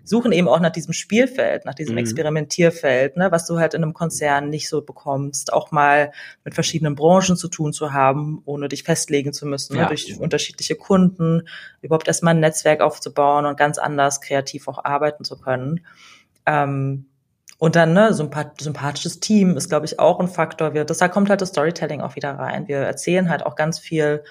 suchen 0.06 0.32
eben 0.32 0.48
auch 0.48 0.60
nach 0.60 0.70
diesem 0.70 0.92
Spielfeld, 0.92 1.64
nach 1.64 1.74
diesem 1.74 1.94
mhm. 1.94 1.98
Experimentierfeld, 1.98 3.16
ne, 3.16 3.32
was 3.32 3.46
du 3.46 3.58
halt 3.58 3.74
in 3.74 3.82
einem 3.82 3.92
Konzern 3.92 4.48
nicht 4.48 4.68
so 4.68 4.82
bekommst, 4.82 5.52
auch 5.52 5.72
mal 5.72 6.12
mit 6.44 6.54
verschiedenen 6.54 6.94
Branchen 6.94 7.36
zu 7.36 7.48
tun 7.48 7.72
zu 7.72 7.92
haben, 7.92 8.40
ohne 8.44 8.68
dich 8.68 8.84
festlegen 8.84 9.32
zu 9.32 9.46
müssen, 9.46 9.74
ne, 9.74 9.80
ja. 9.80 9.84
ne, 9.84 9.88
durch 9.88 10.18
unterschiedliche 10.18 10.76
Kunden, 10.76 11.42
überhaupt 11.82 12.08
erstmal 12.08 12.34
ein 12.34 12.40
Netzwerk 12.40 12.80
aufzubauen 12.80 13.46
und 13.46 13.56
ganz 13.56 13.78
anders 13.78 14.20
kreativ 14.20 14.68
auch 14.68 14.84
arbeiten 14.84 15.24
zu 15.24 15.36
können. 15.38 15.84
Ähm, 16.46 17.06
und 17.58 17.74
dann, 17.74 17.94
ne, 17.94 18.12
sympathisches 18.12 19.18
Team 19.20 19.56
ist, 19.56 19.70
glaube 19.70 19.86
ich, 19.86 19.98
auch 19.98 20.20
ein 20.20 20.28
Faktor. 20.28 20.74
Wir, 20.74 20.84
das, 20.84 20.98
da 20.98 21.08
kommt 21.08 21.30
halt 21.30 21.40
das 21.40 21.48
Storytelling 21.48 22.02
auch 22.02 22.14
wieder 22.14 22.32
rein. 22.32 22.68
Wir 22.68 22.78
erzählen 22.78 23.30
halt 23.30 23.44
auch 23.44 23.56
ganz 23.56 23.78
viel 23.78 24.22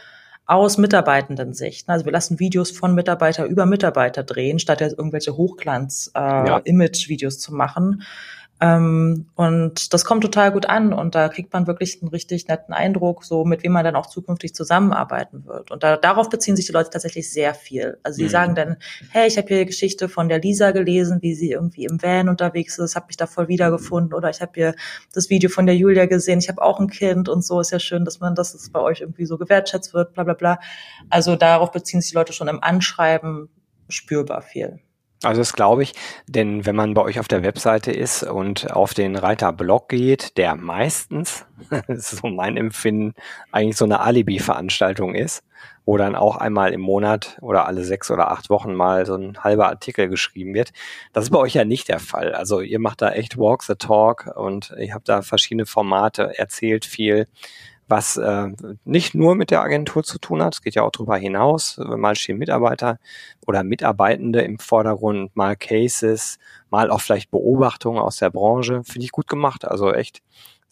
aus 0.45 0.77
Mitarbeitenden-Sicht. 0.77 1.89
Also 1.89 2.05
wir 2.05 2.11
lassen 2.11 2.39
Videos 2.39 2.71
von 2.71 2.93
Mitarbeiter 2.93 3.45
über 3.45 3.65
Mitarbeiter 3.65 4.23
drehen, 4.23 4.59
statt 4.59 4.81
jetzt 4.81 4.97
irgendwelche 4.97 5.35
Hochglanz-Image-Videos 5.37 7.33
äh, 7.33 7.37
ja. 7.37 7.41
zu 7.41 7.53
machen. 7.53 8.03
Ähm, 8.61 9.25
und 9.35 9.93
das 9.93 10.05
kommt 10.05 10.23
total 10.23 10.53
gut 10.53 10.67
an 10.67 10.93
und 10.93 11.13
da 11.13 11.27
kriegt 11.27 11.51
man 11.51 11.67
wirklich 11.67 12.01
einen 12.01 12.09
richtig 12.09 12.47
netten 12.47 12.73
Eindruck, 12.73 13.25
so 13.25 13.43
mit 13.43 13.63
wem 13.63 13.73
man 13.73 13.83
dann 13.83 13.97
auch 13.97 14.05
zukünftig 14.05 14.55
zusammenarbeiten 14.55 15.45
wird. 15.45 15.71
Und 15.71 15.83
da, 15.83 15.97
darauf 15.97 16.29
beziehen 16.29 16.55
sich 16.55 16.65
die 16.65 16.71
Leute 16.71 16.89
tatsächlich 16.89 17.31
sehr 17.31 17.53
viel. 17.53 17.97
Also 18.03 18.17
sie 18.17 18.23
mhm. 18.23 18.29
sagen 18.29 18.55
dann, 18.55 18.77
hey, 19.11 19.27
ich 19.27 19.37
habe 19.37 19.49
hier 19.49 19.59
die 19.59 19.65
Geschichte 19.65 20.07
von 20.07 20.29
der 20.29 20.39
Lisa 20.39 20.71
gelesen, 20.71 21.21
wie 21.21 21.35
sie 21.35 21.51
irgendwie 21.51 21.83
im 21.83 22.01
Van 22.01 22.29
unterwegs 22.29 22.77
ist, 22.79 22.95
habe 22.95 23.07
mich 23.07 23.17
da 23.17 23.27
voll 23.27 23.49
wiedergefunden 23.49 24.13
oder 24.13 24.29
ich 24.29 24.39
habe 24.39 24.53
hier 24.55 24.75
das 25.13 25.29
Video 25.29 25.49
von 25.49 25.65
der 25.65 25.75
Julia 25.75 26.05
gesehen, 26.05 26.39
ich 26.39 26.47
habe 26.47 26.61
auch 26.61 26.79
ein 26.79 26.87
Kind 26.89 27.27
und 27.27 27.43
so 27.43 27.59
ist 27.59 27.71
ja 27.71 27.79
schön, 27.79 28.05
dass 28.05 28.21
man, 28.21 28.35
dass 28.35 28.53
es 28.53 28.69
bei 28.69 28.79
euch 28.79 29.01
irgendwie 29.01 29.25
so 29.25 29.37
gewertschätzt 29.37 29.93
wird, 29.93 30.13
bla 30.13 30.23
bla 30.23 30.33
bla. 30.33 30.59
Also 31.09 31.35
darauf 31.35 31.71
beziehen 31.71 31.99
sich 31.99 32.11
die 32.11 32.15
Leute 32.15 32.31
schon 32.31 32.47
im 32.47 32.63
Anschreiben 32.63 33.49
spürbar 33.89 34.41
viel. 34.41 34.79
Also 35.25 35.41
das 35.41 35.53
glaube 35.53 35.83
ich, 35.83 35.93
denn 36.27 36.65
wenn 36.65 36.75
man 36.75 36.93
bei 36.93 37.01
euch 37.01 37.19
auf 37.19 37.27
der 37.27 37.43
Webseite 37.43 37.91
ist 37.91 38.23
und 38.23 38.71
auf 38.71 38.93
den 38.93 39.15
Reiter 39.15 39.51
Blog 39.51 39.89
geht, 39.89 40.37
der 40.37 40.55
meistens, 40.55 41.45
das 41.87 42.13
ist 42.13 42.21
so 42.21 42.27
mein 42.27 42.57
Empfinden, 42.57 43.15
eigentlich 43.51 43.77
so 43.77 43.85
eine 43.85 44.01
Alibi-Veranstaltung 44.01 45.15
ist, 45.15 45.43
wo 45.85 45.97
dann 45.97 46.15
auch 46.15 46.37
einmal 46.37 46.73
im 46.73 46.81
Monat 46.81 47.37
oder 47.41 47.65
alle 47.65 47.83
sechs 47.83 48.11
oder 48.11 48.31
acht 48.31 48.49
Wochen 48.49 48.75
mal 48.75 49.05
so 49.05 49.15
ein 49.15 49.43
halber 49.43 49.67
Artikel 49.67 50.09
geschrieben 50.09 50.53
wird. 50.53 50.73
Das 51.11 51.25
ist 51.25 51.29
bei 51.31 51.39
euch 51.39 51.55
ja 51.55 51.65
nicht 51.65 51.89
der 51.89 51.99
Fall. 51.99 52.33
Also 52.33 52.61
ihr 52.61 52.79
macht 52.79 53.01
da 53.01 53.11
echt 53.11 53.37
Walk 53.37 53.63
the 53.63 53.75
Talk 53.75 54.31
und 54.35 54.73
ihr 54.77 54.93
habt 54.93 55.09
da 55.09 55.21
verschiedene 55.21 55.65
Formate, 55.65 56.37
erzählt 56.37 56.85
viel 56.85 57.27
was 57.87 58.17
äh, 58.17 58.47
nicht 58.83 59.13
nur 59.15 59.35
mit 59.35 59.51
der 59.51 59.61
Agentur 59.61 60.03
zu 60.03 60.17
tun 60.17 60.41
hat, 60.41 60.55
es 60.55 60.61
geht 60.61 60.75
ja 60.75 60.83
auch 60.83 60.91
darüber 60.91 61.17
hinaus. 61.17 61.77
Mal 61.77 62.15
stehen 62.15 62.37
Mitarbeiter 62.37 62.99
oder 63.45 63.63
Mitarbeitende 63.63 64.41
im 64.41 64.59
Vordergrund, 64.59 65.35
mal 65.35 65.55
Cases, 65.55 66.39
mal 66.69 66.89
auch 66.89 67.01
vielleicht 67.01 67.31
Beobachtungen 67.31 67.99
aus 67.99 68.17
der 68.17 68.31
Branche. 68.31 68.83
Finde 68.83 69.05
ich 69.05 69.11
gut 69.11 69.27
gemacht, 69.27 69.65
also 69.65 69.93
echt 69.93 70.21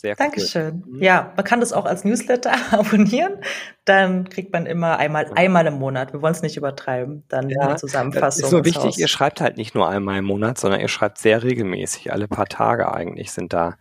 sehr 0.03 0.15
Dankeschön. 0.15 0.83
Cool. 0.85 0.97
Mhm. 0.97 1.01
Ja, 1.01 1.31
man 1.35 1.45
kann 1.45 1.61
das 1.61 1.71
auch 1.71 1.85
als 1.85 2.03
Newsletter 2.03 2.51
abonnieren. 2.71 3.37
Dann 3.85 4.29
kriegt 4.29 4.51
man 4.51 4.65
immer 4.65 4.97
einmal, 4.97 5.31
einmal 5.35 5.65
im 5.65 5.75
Monat. 5.75 6.13
Wir 6.13 6.21
wollen 6.21 6.33
es 6.33 6.41
nicht 6.41 6.57
übertreiben. 6.57 7.23
Dann 7.29 7.49
ja, 7.49 7.61
eine 7.61 7.75
Zusammenfassung. 7.77 8.43
Ist 8.43 8.49
so 8.49 8.65
wichtig, 8.65 8.83
Haus. 8.83 8.97
ihr 8.97 9.07
schreibt 9.07 9.39
halt 9.39 9.57
nicht 9.57 9.75
nur 9.75 9.87
einmal 9.87 10.19
im 10.19 10.25
Monat, 10.25 10.59
sondern 10.59 10.81
ihr 10.81 10.89
schreibt 10.89 11.17
sehr 11.17 11.41
regelmäßig. 11.41 12.11
Alle 12.11 12.27
paar 12.27 12.47
Tage 12.47 12.93
eigentlich 12.93 13.31
sind 13.31 13.53
da 13.53 13.77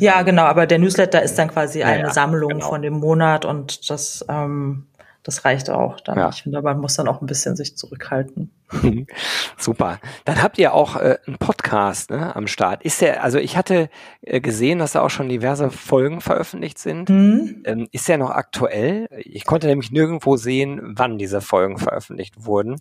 ja, 0.00 0.22
genau, 0.22 0.42
aber 0.44 0.66
der 0.66 0.78
Newsletter 0.78 1.22
ist 1.22 1.38
dann 1.38 1.48
quasi 1.48 1.82
eine 1.82 2.04
ja, 2.04 2.10
Sammlung 2.10 2.50
genau. 2.50 2.68
von 2.68 2.82
dem 2.82 2.94
Monat 2.94 3.44
und 3.44 3.88
das, 3.88 4.24
ähm, 4.28 4.86
das 5.26 5.44
reicht 5.44 5.70
auch 5.70 5.98
dann. 5.98 6.18
Ja. 6.18 6.28
Ich 6.28 6.44
finde, 6.44 6.62
man 6.62 6.78
muss 6.78 6.94
dann 6.94 7.08
auch 7.08 7.20
ein 7.20 7.26
bisschen 7.26 7.56
sich 7.56 7.76
zurückhalten. 7.76 8.52
Super. 9.58 9.98
Dann 10.24 10.40
habt 10.40 10.56
ihr 10.58 10.72
auch 10.72 10.94
äh, 10.94 11.18
einen 11.26 11.36
Podcast 11.38 12.10
ne, 12.10 12.36
am 12.36 12.46
Start. 12.46 12.84
Ist 12.84 13.00
der, 13.00 13.24
also 13.24 13.38
ich 13.38 13.56
hatte 13.56 13.90
äh, 14.22 14.40
gesehen, 14.40 14.78
dass 14.78 14.92
da 14.92 15.02
auch 15.02 15.10
schon 15.10 15.28
diverse 15.28 15.72
Folgen 15.72 16.20
veröffentlicht 16.20 16.78
sind. 16.78 17.08
Mhm. 17.08 17.62
Ähm, 17.64 17.88
ist 17.90 18.08
der 18.08 18.18
noch 18.18 18.30
aktuell? 18.30 19.08
Ich 19.18 19.44
konnte 19.44 19.66
nämlich 19.66 19.90
nirgendwo 19.90 20.36
sehen, 20.36 20.80
wann 20.96 21.18
diese 21.18 21.40
Folgen 21.40 21.78
veröffentlicht 21.78 22.44
wurden. 22.44 22.76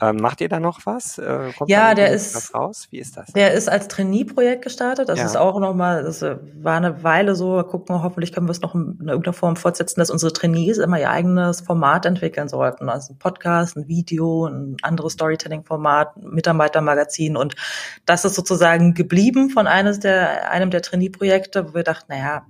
Ähm, 0.00 0.16
macht 0.16 0.42
ihr 0.42 0.48
da 0.48 0.60
noch 0.60 0.84
was? 0.84 1.16
Äh, 1.16 1.52
ja, 1.66 1.94
der 1.94 2.10
ist 2.10 2.54
raus. 2.54 2.88
Wie 2.90 2.98
ist 2.98 3.16
das? 3.16 3.32
Der 3.32 3.54
ist 3.54 3.68
als 3.68 3.88
Trainee-Projekt 3.88 4.62
gestartet. 4.62 5.08
Das 5.08 5.18
ja. 5.18 5.24
ist 5.24 5.36
auch 5.36 5.58
nochmal, 5.58 6.02
das 6.02 6.20
äh, 6.20 6.36
war 6.60 6.76
eine 6.76 7.02
Weile 7.02 7.34
so. 7.34 7.62
Gucken, 7.62 8.02
hoffentlich 8.02 8.32
können 8.32 8.46
wir 8.46 8.52
es 8.52 8.60
noch 8.60 8.74
in 8.74 8.98
irgendeiner 9.06 9.32
Form 9.32 9.56
fortsetzen, 9.56 10.00
dass 10.00 10.10
unsere 10.10 10.32
Trainees 10.32 10.78
immer 10.78 11.00
ihr 11.00 11.10
eigenes 11.10 11.62
Format 11.62 12.04
entwickeln 12.04 12.48
sollten. 12.48 12.90
Also 12.90 13.14
ein 13.14 13.18
Podcast, 13.18 13.76
ein 13.76 13.88
Video, 13.88 14.46
ein 14.46 14.76
anderes 14.82 15.14
Storytelling-Format, 15.14 16.16
Mitarbeitermagazin. 16.18 17.36
Und 17.36 17.56
das 18.04 18.26
ist 18.26 18.34
sozusagen 18.34 18.92
geblieben 18.92 19.48
von 19.48 19.66
eines 19.66 19.98
der, 19.98 20.50
einem 20.50 20.70
der 20.70 20.82
Trainee-Projekte, 20.82 21.70
wo 21.70 21.74
wir 21.74 21.84
dachten, 21.84 22.12
naja, 22.12 22.44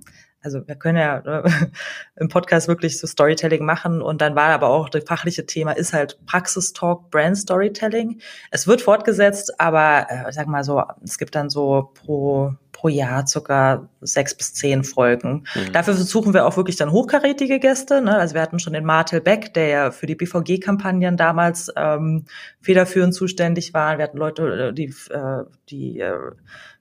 also 0.47 0.65
wir 0.65 0.75
können 0.75 0.97
ja 0.97 1.21
ne, 1.21 1.43
im 2.15 2.29
Podcast 2.29 2.69
wirklich 2.69 2.97
so 2.97 3.05
Storytelling 3.05 3.65
machen 3.65 4.01
und 4.01 4.21
dann 4.21 4.35
war 4.35 4.49
aber 4.49 4.69
auch 4.69 4.87
das 4.87 5.03
fachliche 5.03 5.45
Thema 5.45 5.73
ist 5.73 5.91
halt 5.91 6.17
Praxistalk, 6.25 7.11
Brand 7.11 7.37
Storytelling. 7.37 8.21
Es 8.49 8.65
wird 8.65 8.81
fortgesetzt, 8.81 9.59
aber 9.59 10.07
äh, 10.09 10.31
sag 10.31 10.47
mal 10.47 10.63
so, 10.63 10.81
es 11.03 11.17
gibt 11.17 11.35
dann 11.35 11.49
so 11.49 11.91
pro 11.93 12.53
pro 12.71 12.89
Jahr 12.89 13.25
circa 13.25 13.89
sechs 14.01 14.35
bis 14.35 14.53
zehn 14.53 14.83
Folgen. 14.83 15.45
Mhm. 15.55 15.73
Dafür 15.73 15.95
suchen 15.95 16.35
wir 16.35 16.45
auch 16.45 16.57
wirklich 16.57 16.75
dann 16.75 16.91
hochkarätige 16.91 17.59
Gäste. 17.59 18.01
Ne? 18.01 18.15
Also 18.15 18.35
wir 18.35 18.41
hatten 18.41 18.59
schon 18.59 18.73
den 18.73 18.85
Martel 18.85 19.19
Beck, 19.19 19.53
der 19.55 19.67
ja 19.67 19.91
für 19.91 20.05
die 20.05 20.13
BVG-Kampagnen 20.13 21.17
damals 21.17 21.71
ähm, 21.75 22.25
federführend 22.61 23.15
zuständig 23.15 23.73
war. 23.73 23.97
Wir 23.97 24.03
hatten 24.03 24.17
Leute, 24.19 24.69
äh, 24.69 24.73
die, 24.73 24.93
äh, 25.09 25.43
die 25.69 25.99
äh, 25.99 26.13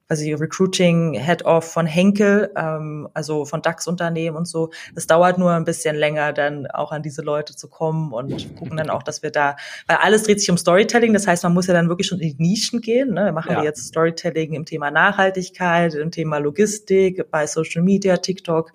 quasi 0.06 0.32
Recruiting 0.32 1.14
Head-Off 1.14 1.72
von 1.72 1.86
Henkel, 1.86 2.52
ähm, 2.56 3.08
also 3.14 3.44
von 3.44 3.62
DAX-Unternehmen 3.62 4.36
und 4.36 4.46
so. 4.46 4.70
Es 4.94 5.06
dauert 5.06 5.38
nur 5.38 5.52
ein 5.52 5.64
bisschen 5.64 5.96
länger, 5.96 6.32
dann 6.32 6.66
auch 6.66 6.92
an 6.92 7.02
diese 7.02 7.22
Leute 7.22 7.56
zu 7.56 7.68
kommen 7.68 8.12
und 8.12 8.56
gucken 8.56 8.76
dann 8.76 8.90
auch, 8.90 9.02
dass 9.02 9.22
wir 9.22 9.30
da, 9.30 9.56
weil 9.86 9.98
alles 9.98 10.22
dreht 10.22 10.40
sich 10.40 10.50
um 10.50 10.58
Storytelling, 10.58 11.12
das 11.12 11.26
heißt, 11.26 11.42
man 11.42 11.54
muss 11.54 11.66
ja 11.66 11.74
dann 11.74 11.88
wirklich 11.88 12.06
schon 12.06 12.20
in 12.20 12.36
die 12.36 12.42
Nischen 12.42 12.80
gehen. 12.80 13.14
Ne? 13.14 13.26
Wir 13.26 13.32
machen 13.32 13.52
ja. 13.52 13.64
jetzt 13.64 13.86
Storytelling 13.88 14.52
im 14.52 14.64
Thema 14.64 14.90
Nachhaltigkeit, 14.90 15.94
im 15.94 16.10
Thema 16.10 16.38
Logistik, 16.38 17.30
bei 17.30 17.46
Social 17.46 17.82
Media, 17.82 18.16
TikTok. 18.16 18.72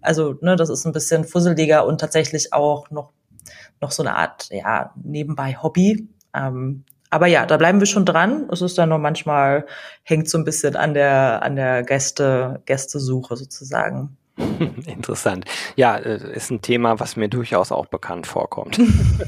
Also, 0.00 0.34
ne, 0.42 0.54
das 0.56 0.68
ist 0.68 0.84
ein 0.84 0.92
bisschen 0.92 1.24
fusseliger 1.24 1.86
und 1.86 1.98
tatsächlich 1.98 2.52
auch 2.52 2.90
noch, 2.90 3.12
noch 3.80 3.90
so 3.90 4.02
eine 4.02 4.16
Art, 4.16 4.48
ja, 4.50 4.92
nebenbei 5.02 5.56
Hobby. 5.62 6.08
Ähm, 6.34 6.84
aber 7.14 7.28
ja, 7.28 7.46
da 7.46 7.56
bleiben 7.56 7.78
wir 7.78 7.86
schon 7.86 8.04
dran. 8.04 8.48
Es 8.50 8.60
ist 8.60 8.76
dann 8.76 8.88
nur 8.88 8.98
manchmal, 8.98 9.66
hängt 10.02 10.28
so 10.28 10.36
ein 10.36 10.44
bisschen 10.44 10.74
an 10.74 10.94
der, 10.94 11.44
an 11.44 11.54
der 11.54 11.84
Gäste, 11.84 12.60
Gästesuche 12.66 13.36
sozusagen. 13.36 14.16
Interessant. 14.86 15.44
Ja, 15.76 15.96
äh, 15.96 16.34
ist 16.34 16.50
ein 16.50 16.60
Thema, 16.60 16.98
was 16.98 17.16
mir 17.16 17.28
durchaus 17.28 17.70
auch 17.70 17.86
bekannt 17.86 18.26
vorkommt. 18.26 18.80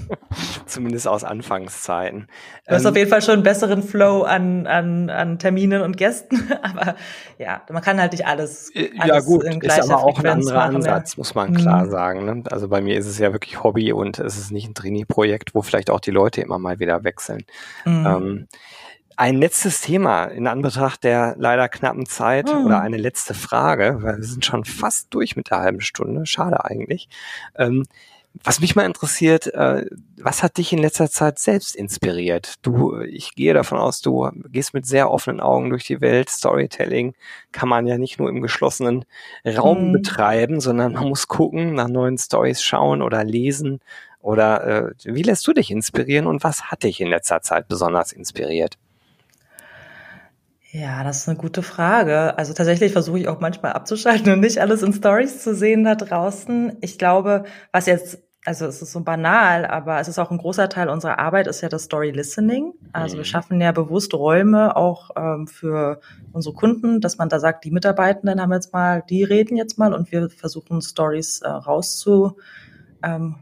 Zumindest 0.66 1.06
aus 1.06 1.22
Anfangszeiten. 1.22 2.26
Du 2.66 2.74
hast 2.74 2.82
ähm, 2.82 2.90
auf 2.90 2.96
jeden 2.96 3.10
Fall 3.10 3.22
schon 3.22 3.34
einen 3.34 3.42
besseren 3.44 3.82
Flow 3.84 4.22
an, 4.22 4.66
an, 4.66 5.08
an 5.08 5.38
Terminen 5.38 5.82
und 5.82 5.96
Gästen, 5.96 6.50
aber 6.62 6.96
ja, 7.38 7.62
man 7.70 7.82
kann 7.82 8.00
halt 8.00 8.12
nicht 8.12 8.26
alles, 8.26 8.74
äh, 8.74 8.90
alles 8.98 9.06
ja, 9.06 9.20
gut, 9.20 9.44
in 9.44 9.60
ist 9.60 9.80
aber 9.80 10.02
auch 10.02 10.16
Frequenz 10.16 10.48
ein 10.48 10.56
anderer 10.56 10.66
machen, 10.66 10.76
Ansatz, 10.76 11.12
ja. 11.12 11.18
muss 11.18 11.34
man 11.36 11.54
klar 11.54 11.84
mhm. 11.84 11.90
sagen. 11.90 12.24
Ne? 12.24 12.42
Also 12.50 12.68
bei 12.68 12.80
mir 12.80 12.98
ist 12.98 13.06
es 13.06 13.18
ja 13.18 13.32
wirklich 13.32 13.62
Hobby 13.62 13.92
und 13.92 14.18
es 14.18 14.36
ist 14.36 14.50
nicht 14.50 14.68
ein 14.68 14.74
Trainee-Projekt, 14.74 15.54
wo 15.54 15.62
vielleicht 15.62 15.90
auch 15.90 16.00
die 16.00 16.10
Leute 16.10 16.40
immer 16.40 16.58
mal 16.58 16.80
wieder 16.80 17.04
wechseln. 17.04 17.44
Mhm. 17.84 18.06
Ähm, 18.06 18.48
ein 19.16 19.37
letztes 19.37 19.81
Thema 19.81 20.24
in 20.24 20.46
Anbetracht 20.46 21.02
der 21.02 21.35
leider 21.38 21.68
knappen 21.68 22.07
Zeit 22.07 22.50
hm. 22.50 22.66
oder 22.66 22.81
eine 22.81 22.98
letzte 22.98 23.35
Frage, 23.35 23.98
weil 24.00 24.18
wir 24.18 24.24
sind 24.24 24.44
schon 24.44 24.64
fast 24.64 25.09
durch 25.11 25.37
mit 25.37 25.50
der 25.50 25.59
halben 25.59 25.81
Stunde. 25.81 26.26
Schade 26.26 26.64
eigentlich. 26.64 27.09
Ähm, 27.57 27.85
was 28.44 28.61
mich 28.61 28.76
mal 28.76 28.85
interessiert, 28.85 29.46
äh, 29.55 29.87
was 30.18 30.42
hat 30.42 30.59
dich 30.59 30.72
in 30.72 30.79
letzter 30.79 31.11
Zeit 31.11 31.38
selbst 31.38 31.74
inspiriert? 31.74 32.55
Du, 32.62 33.00
ich 33.00 33.35
gehe 33.35 33.55
davon 33.55 33.79
aus, 33.79 34.00
du 34.00 34.31
gehst 34.50 34.74
mit 34.74 34.87
sehr 34.87 35.11
offenen 35.11 35.40
Augen 35.40 35.70
durch 35.70 35.85
die 35.85 36.00
Welt. 36.00 36.29
Storytelling 36.29 37.14
kann 37.52 37.68
man 37.68 37.87
ja 37.87 37.96
nicht 37.96 38.18
nur 38.18 38.29
im 38.29 38.42
geschlossenen 38.42 39.05
Raum 39.46 39.88
mhm. 39.88 39.92
betreiben, 39.92 40.61
sondern 40.61 40.92
man 40.92 41.09
muss 41.09 41.29
gucken, 41.29 41.74
nach 41.74 41.88
neuen 41.88 42.18
Stories 42.18 42.62
schauen 42.62 43.00
oder 43.00 43.24
lesen. 43.24 43.81
Oder 44.20 44.66
äh, 44.66 44.92
wie 45.05 45.22
lässt 45.22 45.46
du 45.46 45.52
dich 45.52 45.70
inspirieren 45.70 46.26
und 46.26 46.44
was 46.44 46.64
hat 46.64 46.83
dich 46.83 47.00
in 47.00 47.09
letzter 47.09 47.42
Zeit 47.42 47.68
besonders 47.68 48.12
inspiriert? 48.12 48.76
Ja, 50.78 51.02
das 51.04 51.18
ist 51.20 51.28
eine 51.28 51.38
gute 51.38 51.62
Frage. 51.62 52.36
Also 52.36 52.52
tatsächlich 52.52 52.92
versuche 52.92 53.18
ich 53.18 53.28
auch 53.28 53.40
manchmal 53.40 53.72
abzuschalten 53.72 54.30
und 54.30 54.40
nicht 54.40 54.58
alles 54.58 54.82
in 54.82 54.92
Stories 54.92 55.42
zu 55.42 55.54
sehen 55.54 55.84
da 55.84 55.94
draußen. 55.94 56.76
Ich 56.82 56.98
glaube, 56.98 57.44
was 57.72 57.86
jetzt 57.86 58.22
also 58.44 58.66
es 58.66 58.80
ist 58.80 58.92
so 58.92 59.00
banal, 59.00 59.64
aber 59.64 59.98
es 59.98 60.06
ist 60.06 60.20
auch 60.20 60.30
ein 60.30 60.38
großer 60.38 60.68
Teil 60.68 60.88
unserer 60.88 61.18
Arbeit, 61.18 61.48
ist 61.48 61.62
ja 61.62 61.68
das 61.68 61.84
Story 61.84 62.12
Listening. 62.12 62.74
Also 62.92 63.16
mhm. 63.16 63.18
wir 63.18 63.24
schaffen 63.24 63.60
ja 63.60 63.72
bewusst 63.72 64.14
Räume 64.14 64.76
auch 64.76 65.10
ähm, 65.16 65.48
für 65.48 66.00
unsere 66.32 66.54
Kunden, 66.54 67.00
dass 67.00 67.18
man 67.18 67.28
da 67.28 67.40
sagt, 67.40 67.64
die 67.64 67.72
Mitarbeitenden 67.72 68.40
haben 68.40 68.52
jetzt 68.52 68.72
mal, 68.72 69.02
die 69.08 69.24
reden 69.24 69.56
jetzt 69.56 69.78
mal 69.78 69.92
und 69.92 70.12
wir 70.12 70.28
versuchen 70.28 70.80
Stories 70.80 71.40
äh, 71.40 71.48
rauszuhorchen 71.48 72.36
ähm, 73.02 73.37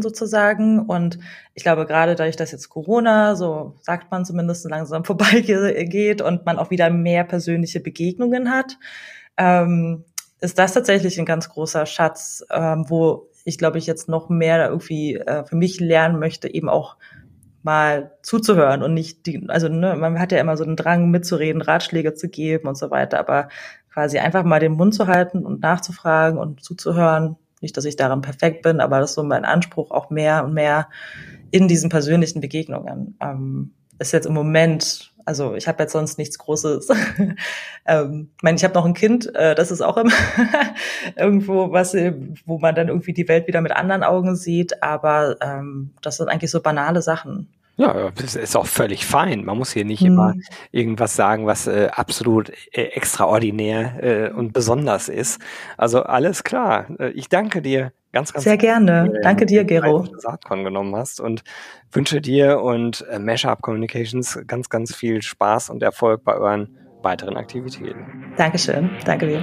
sozusagen. 0.00 0.80
Und 0.80 1.18
ich 1.54 1.62
glaube, 1.62 1.86
gerade 1.86 2.14
dadurch, 2.14 2.36
dass 2.36 2.52
jetzt 2.52 2.68
Corona, 2.68 3.34
so 3.36 3.74
sagt 3.80 4.10
man 4.10 4.24
zumindest, 4.24 4.68
langsam 4.68 5.04
vorbeigeht 5.06 6.22
und 6.22 6.46
man 6.46 6.58
auch 6.58 6.70
wieder 6.70 6.90
mehr 6.90 7.24
persönliche 7.24 7.80
Begegnungen 7.80 8.50
hat, 8.50 8.78
ähm, 9.36 10.04
ist 10.40 10.58
das 10.58 10.74
tatsächlich 10.74 11.18
ein 11.18 11.26
ganz 11.26 11.48
großer 11.48 11.86
Schatz, 11.86 12.44
ähm, 12.50 12.84
wo 12.88 13.28
ich 13.44 13.58
glaube, 13.58 13.78
ich 13.78 13.86
jetzt 13.86 14.08
noch 14.08 14.28
mehr 14.28 14.68
irgendwie 14.68 15.16
äh, 15.16 15.44
für 15.44 15.56
mich 15.56 15.80
lernen 15.80 16.18
möchte, 16.18 16.52
eben 16.52 16.68
auch 16.68 16.96
mal 17.62 18.12
zuzuhören 18.22 18.82
und 18.82 18.92
nicht 18.92 19.26
die, 19.26 19.48
also 19.48 19.68
ne, 19.68 19.96
man 19.96 20.18
hat 20.20 20.32
ja 20.32 20.38
immer 20.38 20.56
so 20.56 20.64
einen 20.64 20.76
Drang 20.76 21.10
mitzureden, 21.10 21.62
Ratschläge 21.62 22.14
zu 22.14 22.28
geben 22.28 22.68
und 22.68 22.76
so 22.76 22.90
weiter, 22.90 23.18
aber 23.18 23.48
quasi 23.90 24.18
einfach 24.18 24.44
mal 24.44 24.60
den 24.60 24.72
Mund 24.72 24.94
zu 24.94 25.06
halten 25.06 25.46
und 25.46 25.62
nachzufragen 25.62 26.38
und 26.38 26.62
zuzuhören. 26.62 27.36
Nicht, 27.64 27.76
dass 27.76 27.84
ich 27.84 27.96
daran 27.96 28.20
perfekt 28.20 28.62
bin, 28.62 28.80
aber 28.80 29.00
das 29.00 29.10
ist 29.10 29.16
so 29.16 29.24
mein 29.24 29.44
Anspruch, 29.44 29.90
auch 29.90 30.10
mehr 30.10 30.44
und 30.44 30.54
mehr 30.54 30.88
in 31.50 31.66
diesen 31.66 31.90
persönlichen 31.90 32.40
Begegnungen. 32.40 33.16
Ähm, 33.20 33.72
ist 33.98 34.12
jetzt 34.12 34.26
im 34.26 34.34
Moment 34.34 35.14
also 35.26 35.54
ich 35.54 35.66
habe 35.68 35.82
jetzt 35.82 35.92
sonst 35.92 36.18
nichts 36.18 36.38
Großes. 36.38 36.88
ähm, 37.86 38.30
ich 38.36 38.42
meine, 38.42 38.56
ich 38.56 38.64
habe 38.64 38.74
noch 38.74 38.84
ein 38.84 38.94
Kind, 38.94 39.34
äh, 39.34 39.54
das 39.54 39.70
ist 39.70 39.80
auch 39.80 39.96
immer 39.96 40.12
irgendwo 41.16 41.72
was, 41.72 41.94
äh, 41.94 42.14
wo 42.44 42.58
man 42.58 42.74
dann 42.74 42.88
irgendwie 42.88 43.12
die 43.12 43.28
Welt 43.28 43.46
wieder 43.46 43.60
mit 43.60 43.72
anderen 43.72 44.02
Augen 44.02 44.36
sieht, 44.36 44.82
aber 44.82 45.36
ähm, 45.40 45.94
das 46.02 46.18
sind 46.18 46.28
eigentlich 46.28 46.50
so 46.50 46.60
banale 46.60 47.02
Sachen. 47.02 47.48
Ja, 47.76 48.10
das 48.10 48.36
ist 48.36 48.56
auch 48.56 48.66
völlig 48.66 49.04
fein. 49.04 49.44
Man 49.44 49.58
muss 49.58 49.72
hier 49.72 49.84
nicht 49.84 50.00
hm. 50.00 50.06
immer 50.08 50.34
irgendwas 50.70 51.16
sagen, 51.16 51.46
was 51.46 51.66
äh, 51.66 51.88
absolut 51.92 52.50
äh, 52.72 52.82
extraordinär 52.82 54.02
äh, 54.02 54.30
und 54.30 54.52
besonders 54.52 55.08
ist. 55.08 55.40
Also 55.76 56.02
alles 56.04 56.44
klar. 56.44 56.86
Äh, 57.00 57.10
ich 57.10 57.28
danke 57.28 57.62
dir 57.62 57.92
ganz, 58.12 58.32
ganz 58.32 58.44
sehr 58.44 58.56
gerne. 58.56 59.10
Dir, 59.10 59.20
danke 59.22 59.44
dir, 59.46 59.64
Gero. 59.64 60.06
Saatkorn 60.18 60.64
genommen 60.64 60.94
hast 60.94 61.20
und 61.20 61.42
wünsche 61.90 62.20
dir 62.20 62.60
und 62.60 63.04
äh, 63.10 63.18
Mashup 63.18 63.60
Communications 63.60 64.38
ganz, 64.46 64.68
ganz 64.68 64.94
viel 64.94 65.20
Spaß 65.20 65.70
und 65.70 65.82
Erfolg 65.82 66.22
bei 66.22 66.34
euren 66.34 66.78
weiteren 67.02 67.36
Aktivitäten. 67.36 68.32
Dankeschön. 68.36 68.90
Danke 69.04 69.26
dir. 69.26 69.42